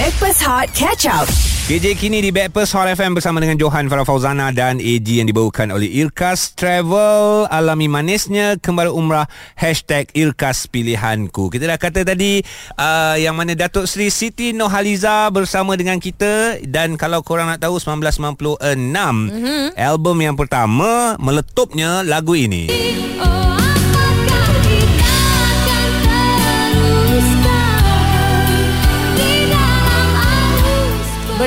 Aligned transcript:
Backpass 0.00 0.40
Hot 0.48 0.72
Catch 0.72 1.04
Up. 1.04 1.28
KJ 1.68 1.92
kini 2.00 2.24
di 2.24 2.32
Backpast 2.32 2.72
Hot 2.72 2.88
FM 2.88 3.20
bersama 3.20 3.36
dengan 3.36 3.60
Johan 3.60 3.84
Farah 3.84 4.08
Fauzana 4.08 4.48
dan 4.48 4.80
AG 4.80 5.04
yang 5.04 5.28
dibawakan 5.28 5.76
oleh 5.76 5.92
Irkas 5.92 6.56
Travel. 6.56 7.44
Alami 7.52 7.84
manisnya 7.84 8.56
kembali 8.56 8.88
umrah 8.88 9.28
Hashtag 9.60 10.08
Irkas 10.16 10.72
Pilihanku. 10.72 11.52
Kita 11.52 11.68
dah 11.68 11.76
kata 11.76 12.08
tadi 12.08 12.40
uh, 12.80 13.20
yang 13.20 13.36
mana 13.36 13.52
Datuk 13.52 13.84
Seri 13.84 14.08
Siti 14.08 14.56
Nohaliza 14.56 15.28
bersama 15.28 15.76
dengan 15.76 16.00
kita 16.00 16.64
dan 16.64 16.96
kalau 16.96 17.20
korang 17.20 17.52
nak 17.52 17.60
tahu 17.60 17.76
1996 17.76 18.56
mm-hmm. 18.56 19.76
album 19.76 20.16
yang 20.24 20.32
pertama 20.32 21.20
meletupnya 21.20 22.00
lagu 22.08 22.32
ini. 22.32 22.72
Oh, 23.20 23.49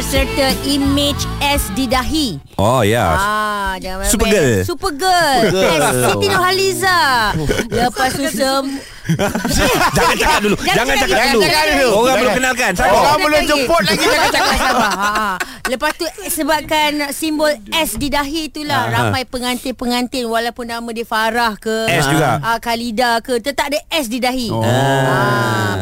Berserta 0.03 0.51
image 0.67 1.23
S 1.39 1.71
di 1.79 1.87
dahi. 1.87 2.35
Oh 2.59 2.83
ya. 2.83 3.15
Ah, 3.15 3.73
jangan 3.79 4.03
Supergirl. 4.03 4.67
Supergirl. 4.67 5.47
Supergirl. 5.47 5.79
S 5.79 5.95
Siti 6.11 6.27
Nurhaliza. 6.27 6.97
Lepas 7.79 8.11
tu 8.11 8.27
sem 8.27 8.83
Jangan 9.97 10.15
cakap 10.15 10.39
dulu. 10.39 10.55
Jangan 10.63 10.95
cakap 10.95 11.25
dulu. 11.35 11.43
cakap 11.43 11.65
dulu. 11.75 11.87
Orang 11.99 12.15
belum 12.19 12.33
kenalkan. 12.39 12.71
Orang 12.79 13.19
belum 13.19 13.41
jemput 13.43 13.83
lagi 13.83 14.05
jangan 14.05 14.29
cakap. 14.31 14.55
Sabar. 14.57 14.91
Ha, 15.03 15.09
ha. 15.09 15.31
Lepas 15.67 15.91
tu 15.99 16.05
sebabkan 16.31 17.11
simbol 17.11 17.51
S 17.73 17.97
di 17.99 18.07
dahi 18.07 18.47
itulah 18.47 18.87
Ha, 18.87 18.91
ramai 18.91 19.23
pengantin-pengantin 19.27 20.27
walaupun 20.27 20.69
nama 20.69 20.85
dia 20.95 21.03
Farah 21.03 21.55
ke 21.59 21.87
S 21.91 22.07
juga. 22.07 22.39
Khalida 22.59 23.19
ke 23.19 23.39
tetap 23.39 23.71
ada 23.73 23.79
S 23.91 24.07
di 24.07 24.19
dahi. 24.23 24.47
Oh. 24.53 24.63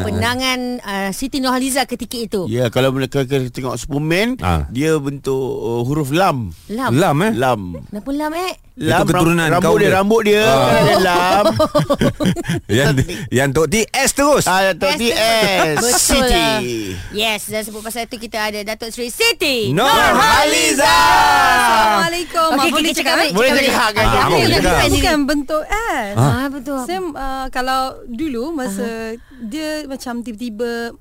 Penangan 0.02 0.82
ah, 0.82 1.10
Siti 1.14 1.38
Nurhaliza 1.38 1.86
ketika 1.86 2.18
itu. 2.18 2.40
Ya, 2.50 2.70
kalau 2.70 2.90
mereka 2.90 3.22
tengok 3.26 3.78
Superman, 3.78 4.38
dia 4.70 4.98
bentuk 4.98 5.38
uh, 5.38 5.82
huruf 5.86 6.10
lam. 6.10 6.50
Lam. 6.70 6.90
Lam 6.94 7.16
eh. 7.22 7.32
Lam. 7.36 7.60
Kenapa 7.90 8.10
lam 8.10 8.32
eh? 8.38 8.52
Lam 8.74 9.04
keturunan 9.04 9.46
ram- 9.46 9.60
kau 9.60 9.76
rambut 9.76 9.78
dia, 9.78 9.86
ke? 9.86 9.94
rambut 9.94 10.22
dia 10.24 10.42
Ah. 10.42 10.72
ada 10.72 10.94
lam. 10.98 11.44
Yang 12.72 12.90
yang 13.28 13.48
Tok 13.50 13.66
T 13.66 13.84
S 13.86 14.10
terus. 14.12 14.44
Ah, 14.44 14.72
Tok 14.72 14.96
T 14.96 15.12
S 15.12 15.76
Betul 15.84 16.00
City. 16.00 16.32
lah. 16.32 16.58
Yes, 17.12 17.40
dan 17.46 17.62
sebut 17.62 17.80
pasal 17.80 18.04
itu 18.04 18.16
kita 18.18 18.38
ada 18.42 18.60
Datuk 18.62 18.88
Seri 18.88 19.08
Siti. 19.08 19.68
Nurhaliza. 19.70 20.88
Assalamualaikum. 20.88 22.48
Mak, 22.50 22.64
boleh 22.70 22.92
cakap 22.92 23.14
cakap? 23.18 23.34
Boleh 23.34 23.50
cakap 23.50 23.66
cakap 23.68 23.90
kan? 23.92 24.06
Ah, 24.06 24.26
boleh 24.26 24.40
yang 24.40 24.50
cakap. 24.54 24.72
bukan 24.72 24.88
ni? 24.88 24.96
Bukan 24.98 25.18
bentuk 25.26 25.62
S. 25.68 26.16
Ah, 26.16 26.46
betul. 26.48 26.78
Saya 26.82 27.00
uh, 27.02 27.46
kalau 27.48 27.80
dulu 28.06 28.52
masa 28.52 28.88
dia 29.38 29.84
macam 29.84 30.20
tiba-tiba 30.20 30.96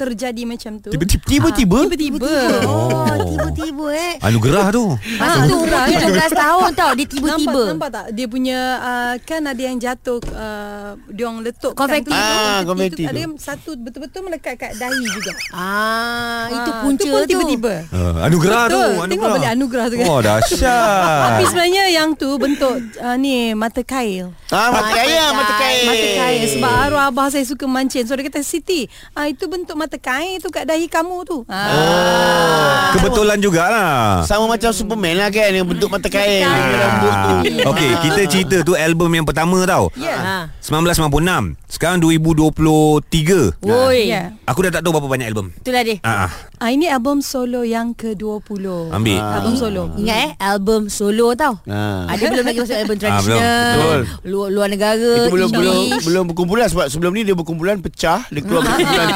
terjadi 0.00 0.42
macam 0.48 0.72
tu. 0.80 0.88
Tiba-tiba? 0.88 1.20
Tiba-tiba? 1.28 1.76
Ah, 1.76 1.84
Tiba-tiba. 1.84 2.32
Oh, 2.64 3.14
tiba-tiba 3.20 3.86
eh. 3.92 4.12
Anugerah 4.24 4.66
tu. 4.72 4.84
Masa 5.20 5.38
tu 5.44 5.54
umur 5.54 5.68
Ah, 5.70 5.86
17 5.86 6.32
tahun 6.32 6.70
tau 6.72 6.90
Dia 6.92 7.06
tiba-tiba 7.06 7.52
Nampak, 7.52 7.68
nampak 7.72 7.90
tak 7.90 8.04
dia 8.10 8.26
punya 8.26 8.58
uh, 8.78 9.14
kan 9.22 9.42
ada 9.42 9.58
yang 9.58 9.76
jatuh 9.76 10.20
uh, 10.30 10.92
dia 11.08 11.24
orang 11.24 11.40
letup 11.40 11.72
Konfeti 11.72 12.08
tu. 12.08 12.16
Ah, 12.16 12.60
konfeti 12.62 13.02
ada 13.04 13.12
tu. 13.12 13.20
yang 13.20 13.32
satu 13.36 13.70
betul-betul 13.76 14.20
melekat 14.22 14.54
kat 14.56 14.72
dahi 14.76 15.04
juga. 15.06 15.32
Ah, 15.50 16.44
itu 16.48 16.70
punca 16.80 17.00
tu 17.00 17.10
pun 17.10 17.20
tu 17.20 17.28
tiba-tiba. 17.28 17.74
Uh, 17.90 18.12
anugerah 18.24 18.62
Betul. 18.66 18.80
tu. 18.96 19.10
Tengok 19.10 19.28
balik 19.30 19.50
anugerah 19.50 19.86
tu 19.86 19.96
kan. 19.96 20.06
Oh 20.06 20.20
dahsyat. 20.20 21.18
Tapi 21.20 21.42
sebenarnya 21.46 21.84
yang 21.90 22.08
tu 22.14 22.28
bentuk 22.36 22.74
uh, 22.98 23.16
ni 23.16 23.52
mata 23.52 23.82
kail. 23.82 24.32
Ah, 24.48 24.68
mata 24.70 24.90
kail, 24.92 25.26
mata 25.32 25.54
kail. 25.56 25.86
Mata 25.86 26.08
kail 26.16 26.40
Sebab 26.50 26.72
arwah 26.72 27.04
abah 27.06 27.26
saya 27.30 27.42
suka 27.42 27.64
mancing 27.64 28.02
So 28.02 28.14
dia 28.14 28.26
kata 28.26 28.42
Siti 28.42 28.84
ah, 29.14 29.26
Itu 29.26 29.46
bentuk 29.46 29.74
mata 29.74 29.89
kail 29.96 30.38
tu 30.38 30.48
Kat 30.48 30.62
dahi 30.62 30.86
kamu 30.86 31.24
tu 31.24 31.42
ah. 31.46 32.92
Kebetulan 32.92 33.38
jugalah. 33.38 34.22
Sama 34.22 34.46
macam 34.46 34.70
Superman 34.70 35.16
lah 35.16 35.28
kan 35.28 35.50
Yang 35.50 35.66
bentuk 35.68 35.88
mata 35.88 36.06
kail. 36.06 36.44
Dengan 36.44 36.76
rambut 36.76 37.14
tu 37.16 37.34
Okey, 37.66 37.90
kita 38.00 38.20
cerita 38.26 38.56
tu 38.60 38.74
album 38.74 39.10
yang 39.10 39.24
pertama 39.24 39.58
tau. 39.64 39.88
Ya 39.94 40.14
Ah. 40.20 40.44
1996. 40.60 41.56
Sekarang 41.66 41.98
2023. 41.98 43.56
Woi 43.60 44.06
Ya 44.06 44.34
Aku 44.44 44.60
dah 44.60 44.70
tak 44.70 44.82
tahu 44.82 44.92
berapa 44.92 45.08
banyak 45.08 45.26
album. 45.26 45.50
Itulah 45.56 45.80
dia 45.80 45.96
Ah, 46.00 46.26
ah. 46.26 46.30
ah, 46.58 46.68
Ini 46.68 46.90
album 46.90 47.18
solo 47.20 47.62
yang 47.62 47.92
ke-20 47.92 48.90
ambil. 48.90 49.18
Album 49.18 49.54
solo 49.54 49.82
Ingat 49.96 50.18
eh 50.18 50.30
Album 50.36 50.80
solo 50.86 51.32
tau 51.32 51.56
Ah. 51.64 52.04
Ada 52.06 52.24
belum 52.28 52.44
lagi 52.44 52.58
masuk 52.58 52.76
album 52.76 52.88
belum. 52.90 53.00
tradisional 53.00 53.40
Betul. 53.70 54.00
luar, 54.26 54.48
luar 54.50 54.68
negara 54.68 55.10
Itu 55.16 55.30
belum 55.30 55.48
belum 55.50 55.82
belum 56.02 56.24
berkumpulan 56.26 56.66
sebab 56.66 56.86
sebelum 56.86 57.12
ni 57.12 57.22
dia 57.22 57.32
berkumpulan 57.32 57.78
pecah 57.78 58.26
dia 58.26 58.40
keluar 58.40 58.62
berkumpulan. 58.66 59.08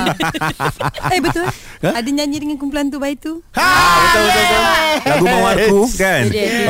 Eh 1.15 1.21
betul. 1.21 1.47
Ada 1.85 2.09
nyanyi 2.09 2.41
dengan 2.41 2.57
kumpulan 2.57 2.89
tu 2.89 2.97
baik 2.97 3.21
tu 3.21 3.45
ha 3.53 3.69
betul 4.09 4.23
betul 4.25 4.41
betul. 4.41 4.63
Lagu 5.05 5.25
Mawarku 5.29 5.81
kan? 6.01 6.23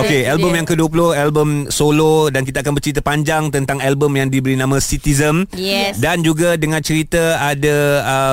Okey 0.02 0.20
itu 0.24 0.32
album 0.32 0.52
yang 0.58 0.66
ke-20 0.66 1.00
Album 1.14 1.48
solo 1.70 2.28
Dan 2.32 2.42
kita 2.42 2.64
akan 2.64 2.72
bercerita 2.74 3.00
panjang 3.04 3.52
Tentang 3.54 3.78
album 3.78 4.16
yang 4.18 4.28
diberi 4.32 4.58
nama 4.58 4.80
Citizen. 4.82 5.46
Yes. 5.54 6.02
Dan 6.02 6.26
juga 6.26 6.58
dengan 6.58 6.82
cerita 6.82 7.38
Ada 7.38 7.76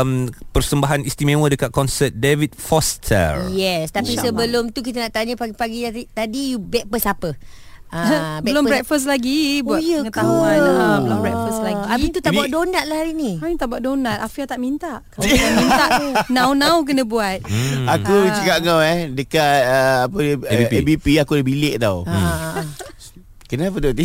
um, 0.02 0.32
Persembahan 0.56 1.06
istimewa 1.06 1.46
Dekat 1.52 1.70
konsert 1.70 2.16
David 2.18 2.58
Foster. 2.58 3.52
Yes 3.54 3.94
Tapi 3.94 4.18
sebelum 4.18 4.74
tu 4.74 4.82
Kita 4.82 5.06
nak 5.06 5.14
tanya 5.14 5.36
pagi-pagi 5.38 5.80
tadi, 5.86 6.02
tadi 6.10 6.42
You 6.56 6.60
breakfast 6.60 7.08
apa? 7.08 7.38
Ah, 8.02 8.40
Belum 8.40 8.64
breakfast 8.64 9.04
lagi 9.04 9.60
Oh 9.60 9.68
Buat 9.68 9.84
ya 9.84 10.00
pengetahuan 10.00 10.58
ke? 10.58 10.72
ah, 10.74 10.98
Belum 10.98 11.20
breakfast 11.20 11.60
lagi 11.60 11.84
Habis 11.86 12.08
tu 12.08 12.20
tak 12.20 12.32
Ini- 12.32 12.38
bawa 12.38 12.48
donat 12.50 12.84
lah 12.86 12.98
hari 12.98 13.12
ni 13.12 13.32
Hari 13.36 13.54
tak 13.54 13.68
buat 13.68 13.82
donat 13.82 14.18
Afia 14.18 14.46
tak 14.46 14.58
minta 14.58 15.04
Kalau 15.12 15.28
minta 15.28 15.86
Now-now 16.28 16.82
kena 16.82 17.04
buat 17.04 17.44
Hmm. 17.44 17.84
Aku 17.90 18.16
cakap 18.32 18.58
kau 18.62 18.80
eh 18.80 19.10
dekat 19.10 19.60
uh, 19.66 19.98
apa 20.06 20.18
dia 20.18 20.36
ABP. 20.38 20.74
ABP. 20.78 21.06
Aku 21.20 21.32
ada 21.34 21.44
bilik 21.44 21.76
tau. 21.78 22.06
Ah. 22.06 22.64
Kenapa 23.52 23.84
tu? 23.84 23.92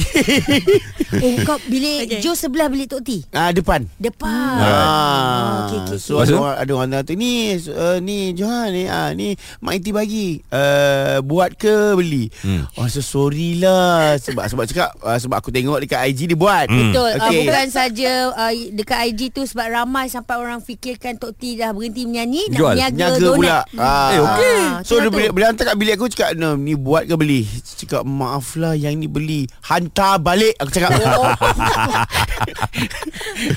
Eh 1.17 1.39
kau 1.47 1.55
bilik 1.71 1.87
Okay. 1.97 2.19
okay. 2.19 2.21
Jo 2.21 2.35
sebelah 2.35 2.67
bilik 2.67 2.91
Tok 2.91 3.03
T 3.07 3.23
ah 3.31 3.55
depan. 3.55 3.87
Depan 3.97 4.59
Ah, 4.59 5.71
okey, 5.71 5.79
okey, 5.87 5.99
so 6.03 6.19
Lepas 6.19 6.27
ada 6.27 6.35
tu? 6.35 6.43
orang, 6.43 6.57
ada 6.59 6.73
orang 6.75 6.91
kata 6.99 7.13
ni 7.15 7.33
uh, 7.71 7.99
ni 8.03 8.35
Johan 8.35 8.69
ni 8.75 8.85
ah 8.91 9.09
ni 9.15 9.39
Mak 9.63 9.73
Iti 9.79 9.91
bagi 9.95 10.27
uh, 10.51 11.23
buat 11.23 11.55
ke 11.55 11.95
beli. 11.95 12.27
Hmm. 12.43 12.67
Hmm. 12.67 12.83
Oh 12.83 12.89
so 12.91 13.05
sorry 13.05 13.61
lah 13.61 14.19
sebab 14.19 14.49
sebab 14.51 14.65
cakap 14.67 14.91
uh, 14.99 15.15
sebab 15.21 15.37
aku 15.39 15.55
tengok 15.55 15.79
dekat 15.79 16.01
IG 16.11 16.35
dia 16.35 16.39
buat. 16.39 16.67
Hmm. 16.67 16.91
Betul 16.91 17.11
okay. 17.15 17.39
uh. 17.39 17.45
Bukan 17.47 17.67
saja 17.71 18.11
uh, 18.33 18.53
Dekat 18.73 18.99
IG 19.13 19.21
tu 19.31 19.45
Sebab 19.45 19.67
ramai 19.69 20.09
Sampai 20.09 20.41
orang 20.41 20.65
fikirkan 20.65 21.21
Tok 21.21 21.37
T 21.37 21.55
dah 21.61 21.71
berhenti 21.71 22.09
menyanyi 22.09 22.49
Jual. 22.51 22.75
Nak 22.75 22.97
niaga, 22.97 22.97
Niaga 22.97 23.21
donat 23.21 23.37
pula. 23.37 23.59
Ah. 23.77 24.09
Eh, 24.11 24.21
okey. 24.25 24.59
So 24.89 24.99
dia 24.99 25.11
bila 25.13 25.45
hantar 25.53 25.65
kat 25.69 25.77
bilik 25.77 25.95
aku 26.01 26.09
cakap 26.09 26.33
no, 26.35 26.57
ni 26.57 26.73
buat 26.73 27.05
ke 27.05 27.15
beli? 27.15 27.45
Cakap 27.77 28.03
maaf 28.09 28.57
lah 28.57 28.73
yang 28.73 28.97
ni 28.97 29.07
beli. 29.07 29.36
Hantar 29.63 30.17
balik 30.19 30.57
aku 30.57 30.71
cakap. 30.71 30.91
Oh. 30.97 31.29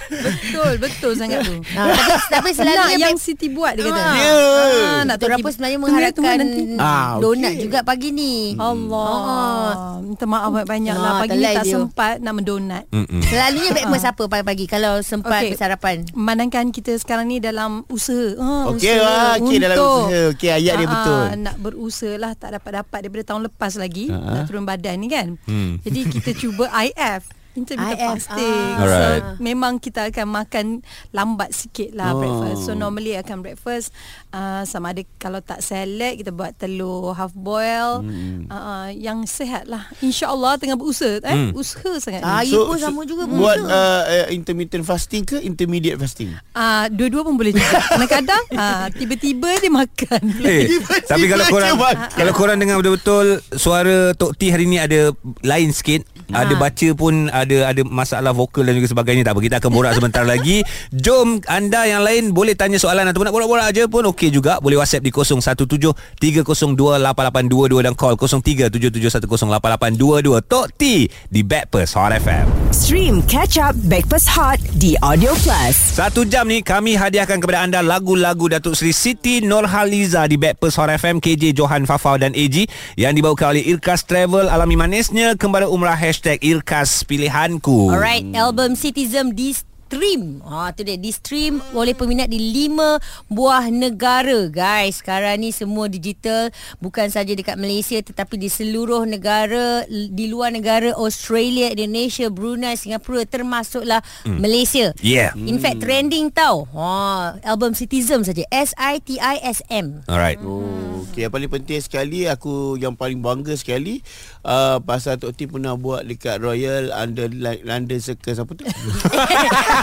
Betul 0.09 0.71
Betul 0.77 1.11
sangat 1.13 1.39
tu 1.43 1.55
Ah, 1.71 1.87
tapi, 1.87 2.13
tapi 2.29 2.49
Nak 2.49 2.55
selalunya 2.55 2.97
yang 3.05 3.17
Siti 3.17 3.47
buat 3.47 3.73
dia 3.73 3.83
kata 3.85 3.99
Ah. 3.99 4.15
Ya. 4.15 4.31
Ah, 4.31 4.99
nak 5.03 5.15
tahu 5.17 5.29
apa 5.31 5.49
sebenarnya 5.49 5.77
mengharapkan. 5.77 6.37
Ah, 6.77 7.15
okey. 7.15 7.21
donat 7.21 7.53
juga 7.57 7.79
pagi 7.81 8.09
ni. 8.09 8.55
Allah 8.55 9.99
Minta 10.01 10.25
maaf 10.25 10.49
banyak-banyak 10.49 10.91
Ah, 10.91 10.99
lah 10.99 11.11
Pagi 11.21 11.37
ni 11.37 11.45
tak 11.45 11.63
dia. 11.63 11.71
sempat 11.71 12.15
Nak 12.17 12.33
mendonat 12.33 12.83
Mm-mm. 12.89 13.21
Selalunya 13.23 13.69
breakfast 13.71 14.05
apa 14.07 14.23
pagi-pagi 14.25 14.65
kalau 14.65 14.93
sempat 15.01 15.41
Okey. 15.41 15.51
bersarapan? 15.53 15.95
Memandangkan 16.11 16.65
kita 16.69 16.95
sekarang 16.95 17.27
ni 17.27 17.37
dalam 17.37 17.83
usaha 17.87 18.35
ah, 18.37 18.71
Okey 18.71 18.95
lah, 18.95 19.37
okey 19.37 19.57
dalam 19.57 19.77
usaha. 19.77 20.21
Okey, 20.31 20.49
ayat 20.49 20.73
dia 20.75 20.81
ah, 20.81 20.89
betul. 20.89 21.21
Nak 21.39 21.55
berusaha 21.59 22.13
lah 22.15 22.31
Tak 22.33 22.49
dapat-dapat 22.53 22.97
daripada 22.99 23.23
tahun 23.25 23.41
lepas 23.45 23.73
lagi 23.75 24.07
Ah, 24.07 24.17
ah. 24.17 24.33
Nak 24.33 24.43
turun 24.45 24.63
badan 24.63 24.95
ni 24.97 25.07
kan 25.07 25.27
Hmm. 25.45 25.68
Jadi 25.85 25.99
kita 26.09 26.31
cuba 26.33 26.65
IF 26.81 27.38
Intermittent 27.59 27.99
IF, 27.99 28.09
fasting 28.15 28.55
ah. 28.71 28.79
Alright. 28.79 29.21
So 29.21 29.39
memang 29.39 29.73
kita 29.77 30.07
akan 30.07 30.27
makan 30.27 30.65
Lambat 31.09 31.51
sikit 31.51 31.91
lah 31.91 32.09
Oh. 32.09 32.17
breakfast 32.17 32.59
So 32.63 32.71
normally 32.73 33.13
akan 33.13 33.41
breakfast 33.41 33.91
uh, 34.29 34.63
Sama 34.63 34.91
ada 34.91 35.03
Kalau 35.15 35.39
tak 35.39 35.59
salad 35.59 36.15
Kita 36.15 36.31
buat 36.31 36.55
telur 36.55 37.11
half 37.11 37.31
boil 37.31 37.99
Hmm. 37.99 38.47
uh, 38.47 38.87
Yang 38.89 39.27
sehat 39.35 39.65
lah 39.65 39.85
InsyaAllah 39.99 40.55
tengah 40.55 40.75
berusaha 40.75 41.19
eh? 41.19 41.29
Hmm. 41.29 41.51
Usaha 41.51 41.97
sangat 41.97 42.21
Ah, 42.21 42.41
ni 42.41 42.49
you 42.49 42.63
pun 42.63 42.77
sama 42.77 43.03
juga 43.03 43.25
Buat 43.25 43.59
berusaha. 43.59 43.67
uh, 43.67 44.01
uh, 44.07 44.27
intermittent 44.29 44.83
fasting 44.83 45.23
ke 45.23 45.37
intermediate 45.39 45.97
fasting? 45.97 46.31
Ah, 46.51 46.87
dua-dua 46.87 47.21
pun 47.21 47.35
boleh 47.35 47.51
juga. 47.51 47.67
Kadang-kadang 47.91 48.43
ah, 48.53 48.87
tiba-tiba 48.89 49.49
dia 49.55 49.67
makan. 49.67 50.21
Eh, 50.41 50.65
tapi 51.03 51.25
kalau 51.25 51.45
korang 51.45 51.75
kalau 52.09 52.33
korang 52.33 52.57
dengar 52.57 52.77
betul-betul 52.77 53.25
suara 53.53 54.13
Tok 54.13 54.33
T 54.33 54.47
hari 54.47 54.65
ni 54.65 54.77
ada 54.77 55.11
lain 55.41 55.69
sikit. 55.69 56.05
Ada 56.29 56.53
baca 56.55 56.87
pun 56.93 57.27
Ada 57.27 57.69
ada 57.69 57.81
masalah 57.81 58.31
vokal 58.31 58.63
Dan 58.63 58.77
juga 58.77 58.87
sebagainya. 58.87 59.23
Tak 59.23 59.33
apa 59.33 59.41
Kita 59.41 59.55
akan 59.57 59.71
borak 59.71 59.93
sebentar 59.93 60.23
lagi. 60.29 60.61
Jom 60.89 61.37
anda 61.45 61.83
yang 61.83 62.01
lain 62.01 62.31
Boleh 62.31 62.53
tanya 62.53 62.77
soalan 62.77 63.05
Ataupun 63.05 63.27
nak 63.27 63.33
borak-borak 63.33 63.65
aja 63.67 63.85
pun 63.85 64.05
Okey 64.09 64.29
juga. 64.29 64.57
Boleh 64.57 64.77
whatsapp 64.77 65.01
di 65.01 65.09
017-302-8822 65.09 67.83
Dan 67.83 67.93
call 67.93 68.15
03-7710-8822 68.15 70.41
Tok 70.45 70.65
T 70.75 71.05
Di 71.09 71.41
Backpast 71.41 71.93
Hot 71.93 72.11
FM 72.11 72.45
Stream 72.69 73.21
Catch 73.25 73.57
Up 73.57 73.73
Backpass 73.81 74.29
Hot 74.29 74.57
di 74.71 74.93
Audio 75.01 75.33
Plus. 75.35 75.73
Satu 75.73 76.23
jam 76.23 76.45
ni 76.45 76.61
kami 76.61 76.93
hadiahkan 76.93 77.37
kepada 77.37 77.61
anda 77.61 77.81
lagu-lagu 77.81 78.47
Datuk 78.47 78.73
Seri 78.73 78.93
Siti 78.93 79.41
Nurhaliza 79.41 80.25
di 80.25 80.37
Backpast 80.37 80.77
Hot 80.77 80.89
FM 80.91 81.17
KJ 81.17 81.51
Johan 81.51 81.83
Fafau 81.83 82.15
dan 82.15 82.31
AG 82.31 82.65
yang 82.95 83.11
dibawakan 83.11 83.53
oleh 83.53 83.63
Irkas 83.65 84.03
Travel. 84.03 84.47
Alami 84.47 84.75
manisnya 84.75 85.33
kembali 85.33 85.65
umrah 85.65 85.95
hashtag 86.19 86.43
Irkas 86.43 87.07
Pilihanku. 87.07 87.95
Alright, 87.95 88.27
album 88.35 88.75
Citizen 88.75 89.31
di 89.31 89.55
stream. 89.89 90.45
Ha 90.45 90.69
tu 90.77 90.85
dia 90.85 91.01
di 91.01 91.09
stream 91.09 91.57
oleh 91.73 91.97
peminat 91.97 92.29
di 92.29 92.37
lima 92.37 93.01
buah 93.25 93.73
negara 93.73 94.45
guys. 94.45 95.01
Sekarang 95.01 95.41
ni 95.41 95.49
semua 95.49 95.89
digital 95.89 96.53
bukan 96.77 97.09
saja 97.09 97.33
dekat 97.33 97.57
Malaysia 97.57 97.97
tetapi 97.97 98.37
di 98.37 98.53
seluruh 98.53 99.09
negara 99.09 99.89
di 99.89 100.29
luar 100.29 100.53
negara 100.53 100.93
Australia, 100.93 101.73
Indonesia, 101.73 102.29
Brunei, 102.29 102.77
Singapura 102.77 103.25
termasuklah 103.25 104.05
hmm. 104.29 104.37
Malaysia. 104.37 104.93
Yeah. 105.01 105.33
In 105.33 105.57
fact 105.57 105.81
trending 105.81 106.29
tau. 106.29 106.69
Ha 106.77 107.41
album 107.41 107.73
Citizen 107.73 108.21
saja 108.21 108.45
S 108.53 108.77
I 108.77 109.01
T 109.01 109.17
I 109.17 109.41
S 109.41 109.65
M. 109.73 110.05
Alright. 110.05 110.37
Oh, 110.45 111.01
okay. 111.09 111.25
Yang 111.25 111.33
paling 111.33 111.51
penting 111.51 111.81
sekali 111.81 112.19
Aku 112.29 112.77
yang 112.77 112.93
paling 112.93 113.19
bangga 113.19 113.57
sekali 113.57 114.05
uh, 114.45 114.77
Pasal 114.83 115.17
Tok 115.17 115.33
T 115.35 115.49
pernah 115.49 115.73
buat 115.75 116.05
Dekat 116.05 116.39
Royal 116.39 116.93
Under 116.93 117.27
London 117.65 117.99
Circus 117.99 118.39
Apa 118.39 118.51
tu? 118.53 118.63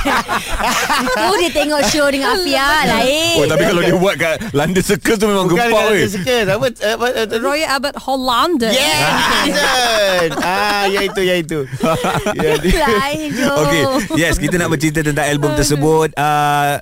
tu 1.19 1.35
dia 1.43 1.51
tengok 1.51 1.81
show 1.91 2.07
dengan 2.07 2.39
Afia 2.39 2.87
lain. 2.87 3.37
Oh 3.43 3.47
tapi 3.51 3.63
kalau 3.67 3.83
dia 3.83 3.97
buat 3.97 4.15
kat 4.15 4.35
London 4.55 4.83
Circus 4.85 5.17
tu 5.19 5.27
memang 5.27 5.47
Bukan 5.51 5.67
gempak 5.67 5.83
weh. 5.91 6.05
London 6.07 6.11
Circus 6.15 6.45
Apa? 6.47 6.55
apa, 6.55 6.69
apa, 6.87 7.07
apa 7.27 7.35
Royal 7.43 7.69
Albert. 7.75 7.97
Yeah 7.99 8.17
London 8.37 8.73
Ah, 10.47 10.85
yang 10.95 11.11
itu 11.11 11.21
Yang 11.27 11.39
itu 11.43 11.57
itu. 11.57 12.79
Lain 12.87 13.19
je. 13.33 13.45
Okey, 13.47 13.83
yes, 14.19 14.37
kita 14.37 14.57
nak 14.59 14.69
bercerita 14.73 15.01
tentang 15.03 15.27
album 15.27 15.55
tersebut. 15.55 16.13
Uh, 16.17 16.77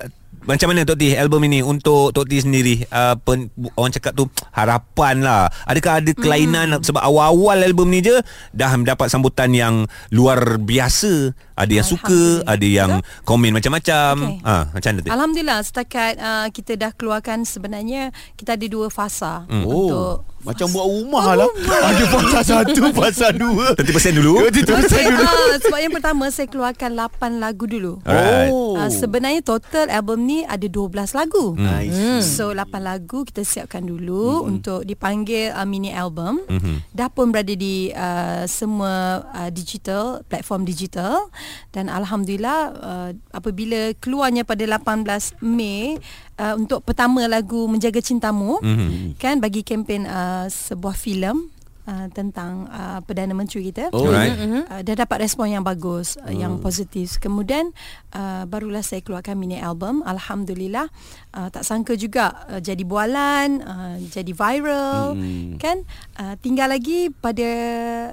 macam 0.45 0.71
mana 0.71 0.85
Tok 0.85 0.97
T 0.97 1.13
album 1.13 1.41
ini 1.45 1.59
untuk 1.59 2.13
Tok 2.13 2.25
T 2.25 2.37
sendiri? 2.39 2.85
Uh, 2.87 3.17
pen, 3.17 3.49
orang 3.73 3.91
cakap 3.91 4.13
tu 4.13 4.25
harapan 4.49 5.25
lah. 5.25 5.49
Adakah 5.65 5.99
ada 6.01 6.11
kelainan 6.13 6.67
hmm. 6.77 6.85
sebab 6.85 7.01
awal-awal 7.01 7.59
album 7.59 7.89
ni 7.89 7.99
je 7.99 8.13
dah 8.51 8.71
mendapat 8.73 9.09
sambutan 9.09 9.49
yang 9.51 9.89
luar 10.09 10.61
biasa? 10.61 11.33
Ada 11.55 11.71
yang 11.71 11.87
suka 11.87 12.43
ada 12.43 12.67
yang 12.67 12.91
komen 13.23 13.55
macam-macam. 13.55 14.13
Okey. 14.37 14.43
ah 14.43 14.63
macam 14.69 14.89
mana 14.91 14.99
tu? 15.01 15.09
Alhamdulillah 15.09 15.59
setakat 15.63 16.13
uh, 16.19 16.47
kita 16.51 16.75
dah 16.75 16.91
keluarkan 16.91 17.43
sebenarnya 17.43 18.11
kita 18.35 18.53
ada 18.53 18.65
dua 18.67 18.87
fasa 18.87 19.47
Hmm. 19.47 19.63
Oh. 19.65 19.87
untuk 19.87 20.15
Macam 20.45 20.69
buat 20.69 20.85
rumah 20.85 21.25
lah 21.33 21.49
Ada 21.65 22.03
fasa 22.07 22.39
satu 22.45 22.81
Fasa 22.97 23.27
dua 23.33 23.73
30% 23.73 24.17
dulu 24.21 24.45
30% 24.45 25.11
dulu 25.11 25.25
uh, 25.25 25.57
sebab 25.65 25.79
yang 25.81 25.93
pertama 25.93 26.29
saya 26.29 26.47
keluarkan 26.47 26.93
8 26.95 27.41
lagu 27.41 27.65
dulu. 27.65 27.99
Alright. 28.05 28.53
Oh 28.53 28.65
Uh, 28.75 28.91
sebenarnya 28.91 29.39
total 29.39 29.87
album 29.87 30.27
ni 30.27 30.43
ada 30.43 30.67
12 30.67 30.91
lagu. 31.15 31.55
Nice 31.55 31.93
Hmm. 31.95 32.19
So 32.19 32.51
8 32.51 32.75
lagu 32.83 33.23
kita 33.23 33.47
siapkan 33.47 33.87
dulu 33.87 34.43
mm-hmm. 34.43 34.51
untuk 34.51 34.79
dipanggil 34.83 35.55
uh, 35.55 35.63
mini 35.63 35.95
album. 35.95 36.43
Mm-hmm. 36.51 36.91
Dah 36.91 37.07
pun 37.07 37.31
berada 37.31 37.55
di 37.55 37.89
uh, 37.95 38.43
semua 38.51 39.23
uh, 39.31 39.49
digital 39.49 40.27
platform 40.27 40.67
digital 40.67 41.31
dan 41.71 41.87
alhamdulillah 41.87 42.59
uh, 42.75 43.09
apabila 43.31 43.95
keluarnya 44.03 44.43
pada 44.43 44.67
18 44.67 45.39
Mei 45.39 45.97
uh, 46.37 46.53
untuk 46.55 46.83
pertama 46.83 47.25
lagu 47.25 47.67
Menjaga 47.67 47.99
Cintamu 47.99 48.59
Mhm. 48.61 49.17
kan 49.17 49.39
bagi 49.39 49.61
kempen 49.61 50.05
uh, 50.05 50.45
sebuah 50.47 50.95
filem 50.95 51.47
uh, 51.85 52.05
tentang 52.09 52.65
uh, 52.67 52.99
Perdana 52.99 53.31
Menteri 53.31 53.69
kita. 53.69 53.89
Oh, 53.89 54.05
Alright. 54.05 54.35
Uh, 54.35 54.81
dah 54.81 54.95
dapat 54.97 55.23
respon 55.23 55.49
yang 55.49 55.61
bagus 55.61 56.17
uh, 56.19 56.29
yang 56.29 56.59
positif. 56.59 57.17
Kemudian 57.17 57.71
uh, 58.11 58.43
barulah 58.43 58.81
saya 58.81 58.99
keluarkan 58.99 59.35
mini 59.35 59.57
album. 59.57 60.01
Alhamdulillah 60.01 60.89
uh, 61.31 61.47
tak 61.47 61.61
sangka 61.61 61.93
juga 61.93 62.45
uh, 62.47 62.59
jadi 62.59 62.81
bualan, 62.81 63.61
uh, 63.61 63.95
jadi 64.03 64.31
viral 64.31 65.15
Hmm. 65.15 65.55
kan. 65.57 65.81
Uh, 66.13 66.35
tinggal 66.37 66.67
lagi 66.67 67.09
pada 67.11 67.47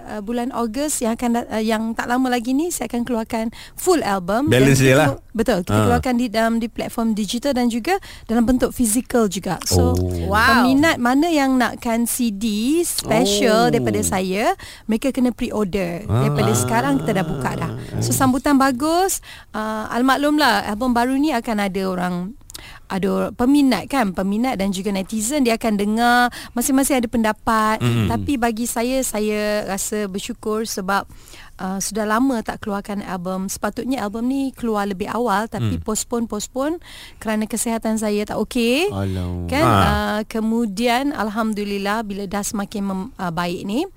uh, 0.08 0.20
bulan 0.20 0.52
Ogos 0.52 0.98
yang 0.98 1.14
akan 1.14 1.42
uh, 1.42 1.58
yang 1.58 1.92
tak 1.92 2.06
lama 2.06 2.28
lagi 2.28 2.52
ni 2.52 2.68
saya 2.68 2.86
akan 2.86 3.02
keluarkan 3.02 3.44
full 3.74 4.00
album. 4.02 4.46
Balance 4.46 4.78
dia 4.78 4.94
lah. 4.94 5.08
Betul. 5.32 5.62
Kita 5.62 5.72
Ah. 5.72 5.84
keluarkan 5.88 6.14
di 6.14 6.26
dalam 6.28 6.54
di 6.56 6.68
platform 6.68 7.12
digital 7.12 7.52
dan 7.52 7.66
juga 7.66 7.96
dalam 8.26 8.44
bentuk 8.44 8.70
fizikal 8.70 9.26
juga. 9.26 9.56
So 9.64 9.92
Oh. 9.92 9.96
Wow. 10.28 10.68
peminat 10.68 10.96
mana 10.96 11.26
yang 11.26 11.56
nakkan 11.56 12.04
CD 12.04 12.44
special 12.82 13.61
Oh. 13.61 13.61
Daripada 13.68 14.00
saya, 14.02 14.56
mereka 14.88 15.12
kena 15.12 15.30
pre-order. 15.30 16.02
Ah. 16.08 16.26
Daripada 16.26 16.52
sekarang 16.56 17.02
kita 17.04 17.22
dah 17.22 17.26
buka 17.26 17.50
dah. 17.54 17.70
So 18.02 18.10
sambutan 18.10 18.58
bagus. 18.58 19.20
Uh, 19.52 19.86
almaklumlah 19.92 20.66
album 20.66 20.96
baru 20.96 21.14
ni 21.20 21.30
akan 21.30 21.56
ada 21.68 21.82
orang 21.86 22.14
ada 22.86 23.30
peminat 23.30 23.86
kan 23.86 24.10
peminat 24.10 24.56
dan 24.56 24.68
juga 24.68 24.90
netizen 24.90 25.42
dia 25.42 25.54
akan 25.54 25.74
dengar 25.74 26.18
masing-masing 26.52 26.98
ada 26.98 27.08
pendapat 27.08 27.76
Mm. 27.78 28.08
tapi 28.08 28.36
bagi 28.36 28.64
saya 28.64 29.00
saya 29.00 29.64
rasa 29.64 30.04
bersyukur 30.06 30.62
sebab 30.62 31.08
uh, 31.56 31.78
sudah 31.78 32.04
lama 32.04 32.40
tak 32.40 32.60
keluarkan 32.60 33.00
album 33.02 33.46
sepatutnya 33.46 34.00
album 34.00 34.26
ni 34.26 34.50
keluar 34.50 34.84
lebih 34.84 35.08
awal 35.08 35.46
tapi 35.46 35.76
Mm. 35.76 35.82
postpone 35.82 36.26
postpone 36.26 36.76
kerana 37.16 37.44
kesihatan 37.44 37.96
saya 37.96 38.22
tak 38.24 38.38
okey 38.38 38.92
kan 39.48 39.64
Ah. 39.64 39.80
uh, 39.80 40.20
kemudian 40.24 41.10
alhamdulillah 41.12 42.02
bila 42.02 42.24
dah 42.24 42.42
semakin 42.42 42.82
mem, 42.82 43.00
uh, 43.14 43.30
baik 43.30 43.62
ni 43.62 43.88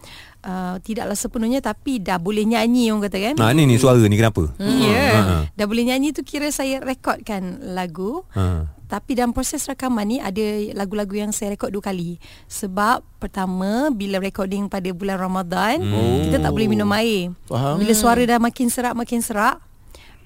uh, 0.45 0.77
tidaklah 0.79 1.13
sepenuhnya 1.13 1.59
tapi 1.59 1.97
dah 1.97 2.15
boleh 2.15 2.45
nyanyi 2.45 2.87
orang 2.87 3.03
kata 3.03 3.17
kan 3.19 3.35
Nah 3.35 3.49
ni 3.51 3.65
ni 3.65 3.75
suara 3.75 3.97
ni 3.97 4.13
kenapa? 4.13 4.53
Ya 4.55 4.69
yeah. 4.69 5.11
Ha. 5.17 5.35
Dah 5.51 5.65
boleh 5.65 5.83
nyanyi 5.83 6.11
tu 6.11 6.21
kira 6.21 6.47
saya 6.49 6.79
rekodkan 6.79 7.43
lagu 7.67 8.21
Ha. 8.31 8.69
tapi 8.85 9.17
dalam 9.17 9.33
proses 9.33 9.65
rakaman 9.65 10.05
ni 10.05 10.17
ada 10.19 10.45
lagu-lagu 10.73 11.17
yang 11.17 11.33
saya 11.33 11.51
rekod 11.51 11.73
dua 11.73 11.81
kali. 11.83 12.21
Sebab 12.45 13.01
pertama 13.17 13.89
bila 13.89 14.21
recording 14.21 14.69
pada 14.69 14.85
bulan 14.91 15.17
Ramadan, 15.17 15.81
Hmm. 15.81 16.21
kita 16.23 16.37
tak 16.39 16.53
boleh 16.53 16.69
minum 16.69 16.87
air. 16.93 17.33
Faham. 17.45 17.81
Bila 17.81 17.91
suara 17.91 18.21
dah 18.21 18.37
makin 18.37 18.69
serak 18.69 18.93
makin 18.93 19.19
serak, 19.19 19.57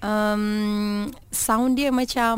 um, 0.01 0.43
sound 1.29 1.75
dia 1.75 1.87
macam 1.89 2.35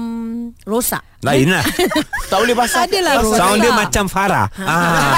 Rosak. 0.61 1.01
Lain 1.21 1.49
lah 1.49 1.61
Tak 2.33 2.37
boleh 2.39 2.55
basah 2.55 2.85
Adalah 2.85 3.21
rosak. 3.21 3.37
Sound 3.37 3.57
dia 3.61 3.71
macam 3.71 4.05
Farah 4.05 4.47
ah. 4.61 5.13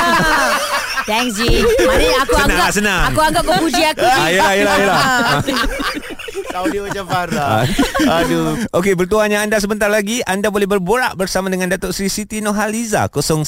Thanks 1.04 1.36
Ji. 1.36 1.68
Mari 1.84 2.08
aku 2.16 2.34
Senang 2.34 2.48
anggap 2.48 2.72
senang. 2.72 3.02
aku 3.12 3.20
anggap 3.20 3.44
kau 3.44 3.60
puji 3.60 3.84
aku. 3.86 4.04
ah 4.04 4.28
yelah 4.28 4.52
yelah 4.56 4.76
yelah 4.80 5.04
dia 6.70 6.80
macam 6.80 7.04
Farah 7.10 7.66
Aduh 8.22 8.56
Okey, 8.72 8.94
bertuahnya 8.94 9.42
anda 9.42 9.58
sebentar 9.58 9.90
lagi 9.90 10.22
anda 10.24 10.48
boleh 10.48 10.66
berborak 10.66 11.18
bersama 11.18 11.50
dengan 11.50 11.68
Datuk 11.68 11.92
Sri 11.92 12.08
Siti 12.08 12.40
Nohaliza 12.40 13.10
01 13.10 13.44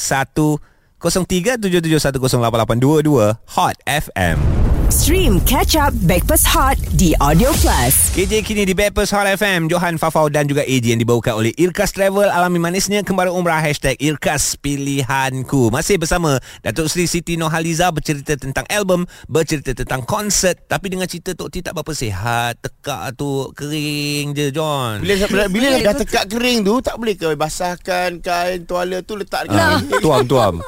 0377108822 0.97 3.38
Hot 3.54 3.78
FM. 3.85 4.65
Stream 4.95 5.44
Catch 5.44 5.75
Up 5.75 5.92
Backpass 6.07 6.47
Hot 6.56 6.80
di 6.95 7.11
Audio 7.19 7.52
Plus. 7.59 8.16
KJ 8.16 8.47
kini 8.47 8.64
di 8.64 8.71
Backpast 8.71 9.11
Hot 9.11 9.28
FM 9.28 9.68
Johan 9.68 9.99
Fafau 9.99 10.31
dan 10.31 10.47
juga 10.47 10.64
AJ 10.64 10.95
yang 10.95 11.02
dibawakan 11.04 11.35
oleh 11.35 11.52
Irkas 11.59 11.92
Travel. 11.92 12.31
Alami 12.31 12.64
manisnya 12.64 13.04
kembali 13.04 13.28
umrah 13.28 13.59
Hashtag 13.59 13.99
Irkas 13.99 14.56
Pilihanku. 14.56 15.68
Masih 15.68 15.99
bersama 15.99 16.40
Datuk 16.64 16.87
Sri 16.87 17.11
Siti 17.11 17.35
Nohaliza 17.35 17.92
Bercerita 17.92 18.40
tentang 18.40 18.64
album 18.71 19.04
Bercerita 19.28 19.75
tentang 19.75 20.07
konsert. 20.07 20.64
Tapi 20.64 20.87
dengan 20.87 21.11
cerita 21.11 21.35
Tok 21.35 21.52
T 21.52 21.59
tak 21.59 21.75
berapa 21.75 21.92
sihat 21.92 22.56
Tekak 22.64 23.19
tu 23.19 23.52
kering 23.52 24.31
je 24.31 24.47
John. 24.56 25.04
Bila, 25.04 25.28
bila, 25.28 25.44
bila 25.59 25.68
dah 25.75 25.95
tekak 25.99 26.31
kering 26.31 26.64
tu 26.64 26.80
Tak 26.80 26.95
boleh 26.95 27.19
ke? 27.19 27.35
Basahkan 27.35 28.23
kain 28.23 28.64
tuala 28.64 29.04
tu 29.04 29.19
letak 29.19 29.52
dekat 29.52 29.59
Ah, 29.59 29.83
Tuam-tuam 29.99 30.64